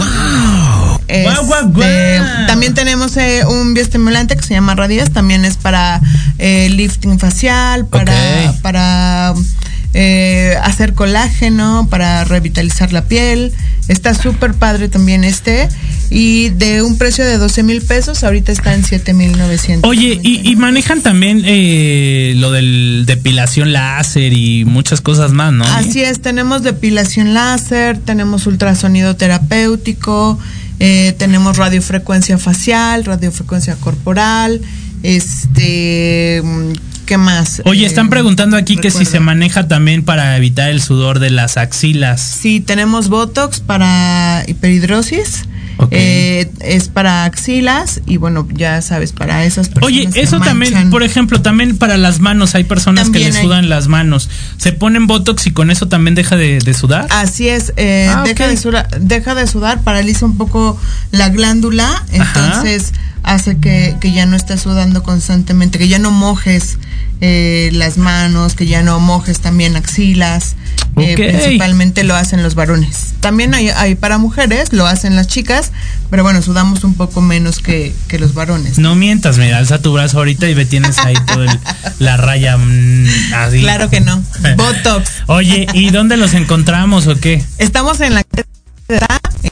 Guau, 1.08 1.46
guau, 1.46 1.68
guau. 1.68 2.46
También 2.46 2.74
tenemos 2.74 3.16
eh, 3.16 3.44
un 3.46 3.74
bioestimulante 3.74 4.36
que 4.36 4.42
se 4.42 4.54
llama 4.54 4.74
Radias, 4.74 5.10
también 5.10 5.44
es 5.44 5.56
para 5.56 6.00
eh, 6.38 6.68
lifting 6.70 7.18
facial, 7.18 7.86
para, 7.86 8.54
para 8.62 9.34
eh, 9.94 10.56
hacer 10.62 10.92
colágeno, 10.92 11.86
para 11.90 12.24
revitalizar 12.24 12.92
la 12.92 13.04
piel. 13.04 13.52
Está 13.88 14.14
súper 14.14 14.52
padre 14.52 14.88
también 14.88 15.24
este. 15.24 15.68
Y 16.10 16.50
de 16.50 16.82
un 16.82 16.98
precio 16.98 17.24
de 17.24 17.38
12 17.38 17.62
mil 17.62 17.80
pesos, 17.82 18.22
ahorita 18.22 18.52
está 18.52 18.74
en 18.74 18.84
7 18.84 19.14
mil 19.14 19.38
900. 19.38 19.88
Oye, 19.88 20.20
y, 20.22 20.48
y 20.48 20.56
manejan 20.56 21.00
también 21.00 21.42
eh, 21.46 22.34
lo 22.36 22.50
del 22.52 23.04
depilación 23.06 23.72
láser 23.72 24.32
y 24.32 24.64
muchas 24.66 25.00
cosas 25.00 25.32
más, 25.32 25.52
¿no? 25.52 25.64
Así 25.64 26.02
es, 26.02 26.20
tenemos 26.20 26.62
depilación 26.62 27.32
láser, 27.32 27.98
tenemos 27.98 28.46
ultrasonido 28.46 29.16
terapéutico, 29.16 30.38
eh, 30.80 31.14
tenemos 31.18 31.56
radiofrecuencia 31.56 32.38
facial, 32.38 33.04
radiofrecuencia 33.04 33.76
corporal, 33.76 34.60
este, 35.02 36.40
mm, 36.44 36.72
¿qué 37.06 37.16
más? 37.18 37.62
Oye, 37.64 37.84
Eh, 37.84 37.86
están 37.86 38.10
preguntando 38.10 38.56
aquí 38.56 38.76
que 38.76 38.90
si 38.90 39.04
se 39.04 39.20
maneja 39.20 39.68
también 39.68 40.04
para 40.04 40.36
evitar 40.36 40.70
el 40.70 40.80
sudor 40.82 41.18
de 41.18 41.30
las 41.30 41.56
axilas. 41.56 42.20
Sí, 42.20 42.60
tenemos 42.60 43.08
Botox 43.08 43.60
para 43.60 44.44
hiperhidrosis. 44.46 45.44
Eh, 45.90 46.50
es 46.60 46.88
para 46.88 47.24
axilas 47.24 48.00
y 48.06 48.16
bueno, 48.16 48.48
ya 48.52 48.80
sabes, 48.82 49.12
para 49.12 49.44
esas 49.44 49.68
personas. 49.68 49.86
Oye, 49.88 50.08
que 50.10 50.20
eso 50.22 50.40
también, 50.40 50.90
por 50.90 51.02
ejemplo, 51.02 51.42
también 51.42 51.76
para 51.76 51.96
las 51.98 52.18
manos, 52.20 52.54
hay 52.54 52.64
personas 52.64 53.04
También 53.04 53.26
que 53.26 53.32
le 53.32 53.38
hay. 53.38 53.44
sudan 53.44 53.68
las 53.68 53.88
manos. 53.88 54.30
¿Se 54.56 54.72
ponen 54.72 55.06
Botox 55.06 55.46
y 55.46 55.50
con 55.50 55.70
eso 55.70 55.88
también 55.88 56.14
deja 56.14 56.36
de, 56.36 56.58
de 56.60 56.74
sudar? 56.74 57.06
Así 57.10 57.48
es, 57.48 57.72
eh, 57.76 58.08
Ah, 58.10 58.22
deja, 58.24 58.48
de 58.48 58.56
sudar, 58.56 58.88
deja 59.00 59.34
de 59.34 59.46
sudar, 59.46 59.82
paraliza 59.82 60.24
un 60.24 60.36
poco 60.38 60.80
la 61.10 61.28
glándula, 61.28 62.04
entonces 62.12 62.92
hace 63.22 63.58
que, 63.58 63.96
que 64.00 64.12
ya 64.12 64.24
no 64.24 64.36
estés 64.36 64.62
sudando 64.62 65.02
constantemente, 65.02 65.78
que 65.78 65.88
ya 65.88 65.98
no 65.98 66.10
mojes 66.10 66.78
eh, 67.20 67.70
las 67.72 67.98
manos, 67.98 68.54
que 68.54 68.66
ya 68.66 68.82
no 68.82 68.98
mojes 69.00 69.40
también 69.40 69.76
axilas. 69.76 70.54
Eh, 70.96 71.14
principalmente 71.14 72.04
lo 72.04 72.14
hacen 72.14 72.42
los 72.42 72.54
varones. 72.54 73.14
También 73.20 73.54
hay, 73.54 73.68
hay 73.68 73.94
para 73.94 74.18
mujeres, 74.18 74.72
lo 74.72 74.86
hacen 74.86 75.16
las 75.16 75.26
chicas, 75.26 75.72
pero 76.10 76.22
bueno, 76.22 76.40
sudamos 76.42 76.84
un 76.84 76.94
poco 76.94 77.20
menos 77.20 77.58
que, 77.58 77.94
que 78.08 78.18
los 78.18 78.34
varones. 78.34 78.78
No 78.78 78.94
mientas, 78.94 79.38
mira, 79.38 79.58
alza 79.58 79.80
tu 79.80 79.92
brazo 79.92 80.18
ahorita 80.18 80.48
y 80.48 80.54
ve, 80.54 80.64
tienes 80.64 80.98
ahí 80.98 81.14
toda 81.26 81.60
la 81.98 82.16
raya 82.16 82.56
mm, 82.56 83.06
así. 83.34 83.60
Claro 83.60 83.90
que 83.90 84.00
no. 84.00 84.22
Botox. 84.56 85.10
Oye, 85.26 85.66
¿y 85.74 85.90
dónde 85.90 86.16
los 86.16 86.34
encontramos 86.34 87.06
o 87.06 87.16
qué? 87.16 87.44
Estamos 87.58 88.00
en 88.00 88.14
la 88.14 88.24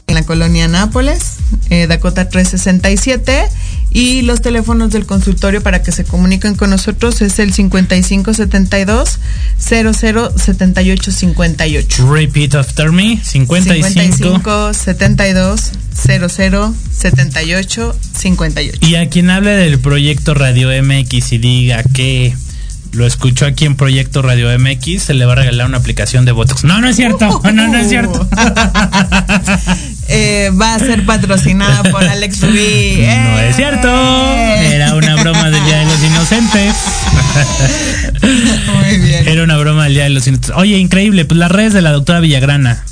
en 0.07 0.15
la 0.15 0.23
colonia 0.23 0.67
Nápoles, 0.67 1.37
eh, 1.69 1.87
Dakota 1.87 2.29
367 2.29 3.47
y 3.91 4.21
los 4.23 4.41
teléfonos 4.41 4.91
del 4.91 5.05
consultorio 5.05 5.61
para 5.61 5.81
que 5.81 5.93
se 5.93 6.03
comuniquen 6.03 6.55
con 6.55 6.69
nosotros 6.69 7.21
es 7.21 7.39
el 7.39 7.53
5572 7.53 9.19
007858. 9.57 12.13
Repeat 12.13 12.55
after 12.55 12.91
me, 12.91 13.21
55. 13.23 13.87
55 13.87 14.73
72 14.73 15.71
0078 15.95 17.95
58. 18.13 18.79
Y 18.81 18.95
a 18.95 19.07
quien 19.09 19.29
hable 19.29 19.51
del 19.51 19.79
proyecto 19.79 20.33
Radio 20.33 20.67
MX 20.83 21.31
y 21.31 21.37
diga 21.37 21.83
que 21.83 22.35
lo 22.95 23.05
escuchó 23.05 23.45
aquí 23.45 23.65
en 23.65 23.75
Proyecto 23.75 24.21
Radio 24.21 24.47
MX, 24.57 25.03
se 25.03 25.13
le 25.13 25.25
va 25.25 25.33
a 25.33 25.35
regalar 25.35 25.67
una 25.67 25.77
aplicación 25.77 26.25
de 26.25 26.31
Botox. 26.31 26.63
No, 26.63 26.79
no 26.81 26.87
es 26.87 26.95
cierto. 26.95 27.41
No, 27.43 27.67
no 27.67 27.77
es 27.77 27.89
cierto. 27.89 28.27
Eh, 30.07 30.51
va 30.51 30.75
a 30.75 30.79
ser 30.79 31.03
patrocinada 31.03 31.81
por 31.81 32.03
Alex 32.03 32.39
Rubí. 32.47 32.97
No 32.97 33.39
¡Eh! 33.39 33.49
es 33.49 33.55
cierto. 33.55 33.87
Era 33.87 34.93
una 34.93 35.15
broma 35.15 35.49
del 35.49 35.65
Día 35.65 35.79
de 35.79 35.85
los 35.85 36.03
Inocentes. 36.03 36.75
Muy 38.21 38.97
bien. 38.99 39.27
Era 39.27 39.43
una 39.43 39.57
broma 39.57 39.85
del 39.85 39.95
Día 39.95 40.03
de 40.03 40.11
los 40.11 40.27
Inocentes. 40.27 40.55
Oye, 40.55 40.77
increíble. 40.77 41.25
Pues 41.25 41.39
las 41.39 41.51
redes 41.51 41.73
de 41.73 41.81
la 41.81 41.91
doctora 41.91 42.19
Villagrana. 42.19 42.85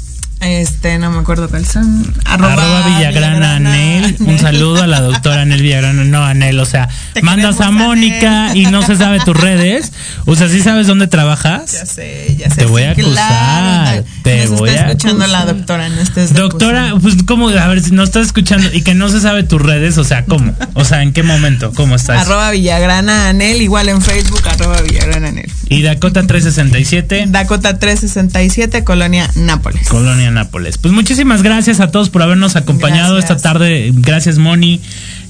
Este, 0.43 0.97
no 0.99 1.09
me 1.11 1.19
acuerdo 1.19 1.49
cuáles 1.49 1.69
son. 1.69 2.13
Arroba, 2.25 2.87
Villagrana, 2.87 3.55
Anel. 3.57 4.15
Un 4.19 4.37
saludo 4.39 4.83
a 4.83 4.87
la 4.87 4.99
doctora 5.01 5.43
Anel 5.43 5.61
Villagrana. 5.61 6.03
No, 6.03 6.23
Anel, 6.23 6.59
o 6.59 6.65
sea, 6.65 6.89
mandas 7.21 7.61
a 7.61 7.71
Mónica 7.71 8.51
y 8.55 8.65
no 8.65 8.81
se 8.85 8.95
sabe 8.97 9.19
tus 9.21 9.35
redes. 9.39 9.91
O 10.25 10.35
sea, 10.35 10.49
¿sí 10.49 10.61
sabes 10.61 10.87
dónde 10.87 11.07
trabajas? 11.07 11.71
Ya 11.71 11.85
sé, 11.85 12.35
ya 12.37 12.49
sé. 12.49 12.55
Te 12.57 12.65
voy 12.65 12.83
a 12.83 12.91
acusar. 12.91 13.13
claro. 13.15 14.05
te 14.23 14.45
Nos 14.47 14.59
voy 14.59 14.69
está 14.69 14.83
a 14.83 14.87
escuchando 14.91 15.27
la 15.27 15.39
acusar. 15.39 15.55
doctora, 15.57 15.89
no 15.89 16.01
estés 16.01 16.33
Doctora, 16.33 16.93
pues 17.01 17.15
cómo, 17.25 17.49
a 17.49 17.67
ver, 17.67 17.81
si 17.81 17.91
no 17.91 18.03
estás 18.03 18.27
escuchando 18.27 18.69
y 18.73 18.81
que 18.81 18.93
no 18.93 19.09
se 19.09 19.19
sabe 19.21 19.43
tus 19.43 19.61
redes, 19.61 19.97
o 19.97 20.03
sea, 20.03 20.25
¿cómo? 20.25 20.53
O 20.73 20.83
sea, 20.85 21.03
¿en 21.03 21.13
qué 21.13 21.23
momento? 21.23 21.71
¿Cómo 21.73 21.95
estás? 21.95 22.25
Arroba 22.27 22.51
Villagrana 22.51 23.29
Anel, 23.29 23.61
igual 23.61 23.89
en 23.89 24.01
Facebook, 24.01 24.41
arroba 24.47 24.81
Villagrana 24.81 25.29
Anel. 25.29 25.49
Y 25.69 25.81
Dakota 25.81 26.25
367. 26.27 27.25
Dakota 27.27 27.79
367, 27.79 28.83
Colonia 28.83 29.29
Nápoles. 29.35 29.87
Colonia 29.87 30.31
Nápoles. 30.33 30.77
Pues 30.77 30.93
muchísimas 30.93 31.43
gracias 31.43 31.79
a 31.79 31.91
todos 31.91 32.09
por 32.09 32.21
habernos 32.21 32.55
acompañado 32.55 33.17
esta 33.17 33.37
tarde. 33.37 33.91
Gracias, 33.95 34.37
Moni. 34.37 34.81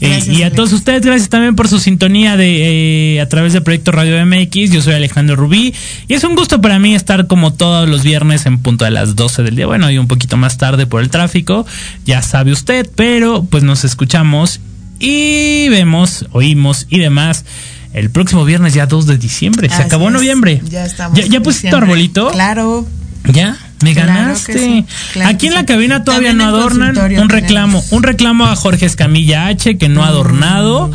Eh, 0.02 0.24
y 0.28 0.42
a 0.42 0.48
Alex. 0.48 0.56
todos 0.56 0.74
ustedes, 0.74 1.02
gracias 1.06 1.30
también 1.30 1.56
por 1.56 1.68
su 1.68 1.80
sintonía 1.80 2.36
de 2.36 3.16
eh, 3.16 3.22
a 3.22 3.30
través 3.30 3.54
de 3.54 3.62
Proyecto 3.62 3.92
Radio 3.92 4.26
MX. 4.26 4.72
Yo 4.72 4.82
soy 4.82 4.94
Alejandro 4.96 5.36
Rubí. 5.36 5.74
Y 6.08 6.14
es 6.14 6.24
un 6.24 6.36
gusto 6.36 6.62
para 6.62 6.80
mí 6.80 6.96
estar 6.96 7.28
como 7.28 7.54
todos 7.54 7.88
los 7.88 8.04
viernes 8.04 8.46
en 8.46 8.58
punto 8.60 8.86
de 8.86 8.92
las 8.92 9.16
12 9.16 9.44
del 9.44 9.56
día. 9.56 9.66
Bueno, 9.66 9.90
y 9.92 9.98
un 9.98 10.08
poquito 10.08 10.38
más 10.38 10.58
tarde 10.58 10.88
por 10.88 11.02
el 11.02 11.10
tráfico. 11.10 11.66
Ya 12.06 12.22
sabe 12.22 12.52
usted, 12.52 12.90
pero 12.96 13.44
pues 13.44 13.64
nos 13.64 13.84
escuchamos 13.84 14.60
y 15.00 15.70
vemos, 15.70 16.26
oímos 16.32 16.88
y 16.90 17.00
demás. 17.00 17.46
El 17.94 18.10
próximo 18.10 18.44
viernes 18.44 18.74
ya 18.74 18.88
2 18.88 19.06
de 19.06 19.18
diciembre. 19.18 19.70
Se 19.70 19.76
Así 19.76 19.84
acabó 19.84 20.08
es, 20.08 20.14
noviembre. 20.14 20.62
Ya 20.70 20.86
estamos. 20.86 21.20
¿Ya, 21.30 21.42
pusiste 21.42 21.70
tu 21.70 21.76
arbolito? 21.76 22.32
Claro. 22.32 22.88
Ya, 23.32 23.58
me 23.84 23.94
ganaste. 23.94 24.54
que 24.54 24.60
sí, 24.60 24.86
claro 25.14 25.30
Aquí 25.30 25.48
en 25.48 25.54
la 25.54 25.60
sí. 25.62 25.66
cabina 25.66 26.04
todavía 26.04 26.30
También 26.30 26.50
no 26.52 26.58
adornan. 26.58 26.98
Un 27.20 27.30
reclamo, 27.30 27.80
tenemos. 27.80 27.92
un 27.92 28.04
reclamo 28.04 28.46
a 28.46 28.56
Jorge 28.56 28.86
Escamilla 28.86 29.48
H 29.48 29.78
que 29.78 29.90
no 29.90 30.04
ha 30.04 30.08
adornado. 30.08 30.92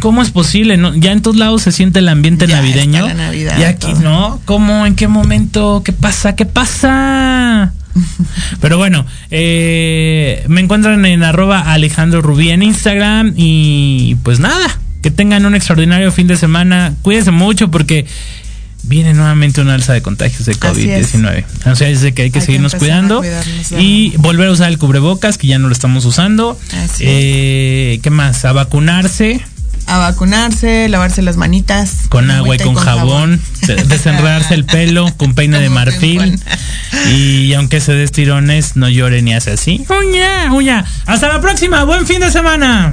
¿cómo 0.00 0.20
es 0.20 0.30
posible? 0.32 0.76
No, 0.76 0.92
ya 0.96 1.12
en 1.12 1.22
todos 1.22 1.36
lados 1.36 1.62
se 1.62 1.70
siente 1.70 2.00
el 2.00 2.08
ambiente 2.08 2.48
Ya 2.48 2.56
navideño. 2.56 3.06
la 3.06 3.14
Navidad, 3.14 3.56
y 3.56 3.62
aquí 3.62 3.86
todo. 3.92 4.00
no, 4.00 4.40
¿cómo? 4.44 4.84
¿En 4.84 4.96
qué 4.96 5.06
momento? 5.06 5.82
¿Qué 5.84 5.92
pasa? 5.92 6.34
¿Qué 6.34 6.44
pasa? 6.44 7.72
Pero 8.60 8.78
bueno, 8.78 9.06
eh, 9.30 10.42
me 10.48 10.60
encuentran 10.60 11.04
en 11.06 11.22
arroba 11.22 11.60
Alejandro 11.72 12.20
Rubí 12.20 12.50
en 12.50 12.62
Instagram 12.64 13.34
y 13.36 14.16
pues 14.24 14.40
nada, 14.40 14.80
que 15.02 15.10
tengan 15.12 15.46
un 15.46 15.54
extraordinario 15.54 16.10
fin 16.10 16.26
de 16.26 16.36
semana. 16.36 16.94
Cuídense 17.02 17.30
mucho 17.30 17.70
porque 17.70 18.04
viene 18.84 19.14
nuevamente 19.14 19.60
una 19.60 19.74
alza 19.74 19.92
de 19.92 20.02
contagios 20.02 20.44
de 20.46 20.52
Así 20.60 20.90
es. 20.90 21.14
COVID-19. 21.14 21.44
O 21.70 21.76
sea, 21.76 21.88
de 21.88 22.12
que 22.14 22.22
hay 22.22 22.30
que 22.30 22.40
Hay 22.40 22.44
seguirnos 22.46 22.74
cuidando 22.74 23.22
y 23.78 24.14
volver 24.18 24.48
a 24.48 24.52
usar 24.52 24.68
el 24.70 24.78
cubrebocas, 24.78 25.38
que 25.38 25.46
ya 25.46 25.58
no 25.58 25.68
lo 25.68 25.72
estamos 25.72 26.04
usando. 26.04 26.58
Así 26.84 27.04
Eh, 27.06 28.00
¿Qué 28.02 28.10
más? 28.10 28.44
A 28.44 28.52
vacunarse 28.52 29.40
A 29.86 29.98
vacunarse, 29.98 30.88
lavarse 30.88 31.22
las 31.22 31.36
manitas. 31.36 32.06
con 32.08 32.30
agua 32.30 32.54
y 32.54 32.58
con, 32.58 32.74
jabón, 32.76 33.40
de- 33.66 33.76
desenredarse 33.84 34.54
el 34.54 34.64
pelo 34.64 35.12
con 35.16 35.34
peine 35.34 35.58
de 35.60 35.68
marfil. 35.70 36.38
Y 37.10 37.52
aunque 37.54 37.80
se 37.80 37.92
des 37.92 38.12
tirones, 38.12 38.76
no 38.76 38.88
llore 38.88 39.22
ni 39.22 39.34
hace 39.34 39.50
así. 39.52 39.84
¡Uña! 39.88 40.52
¡Uña! 40.52 40.84
¡Hasta 41.06 41.28
la 41.28 41.40
próxima! 41.40 41.82
¡Buen 41.84 42.06
fin 42.06 42.20
de 42.20 42.30
semana! 42.30 42.92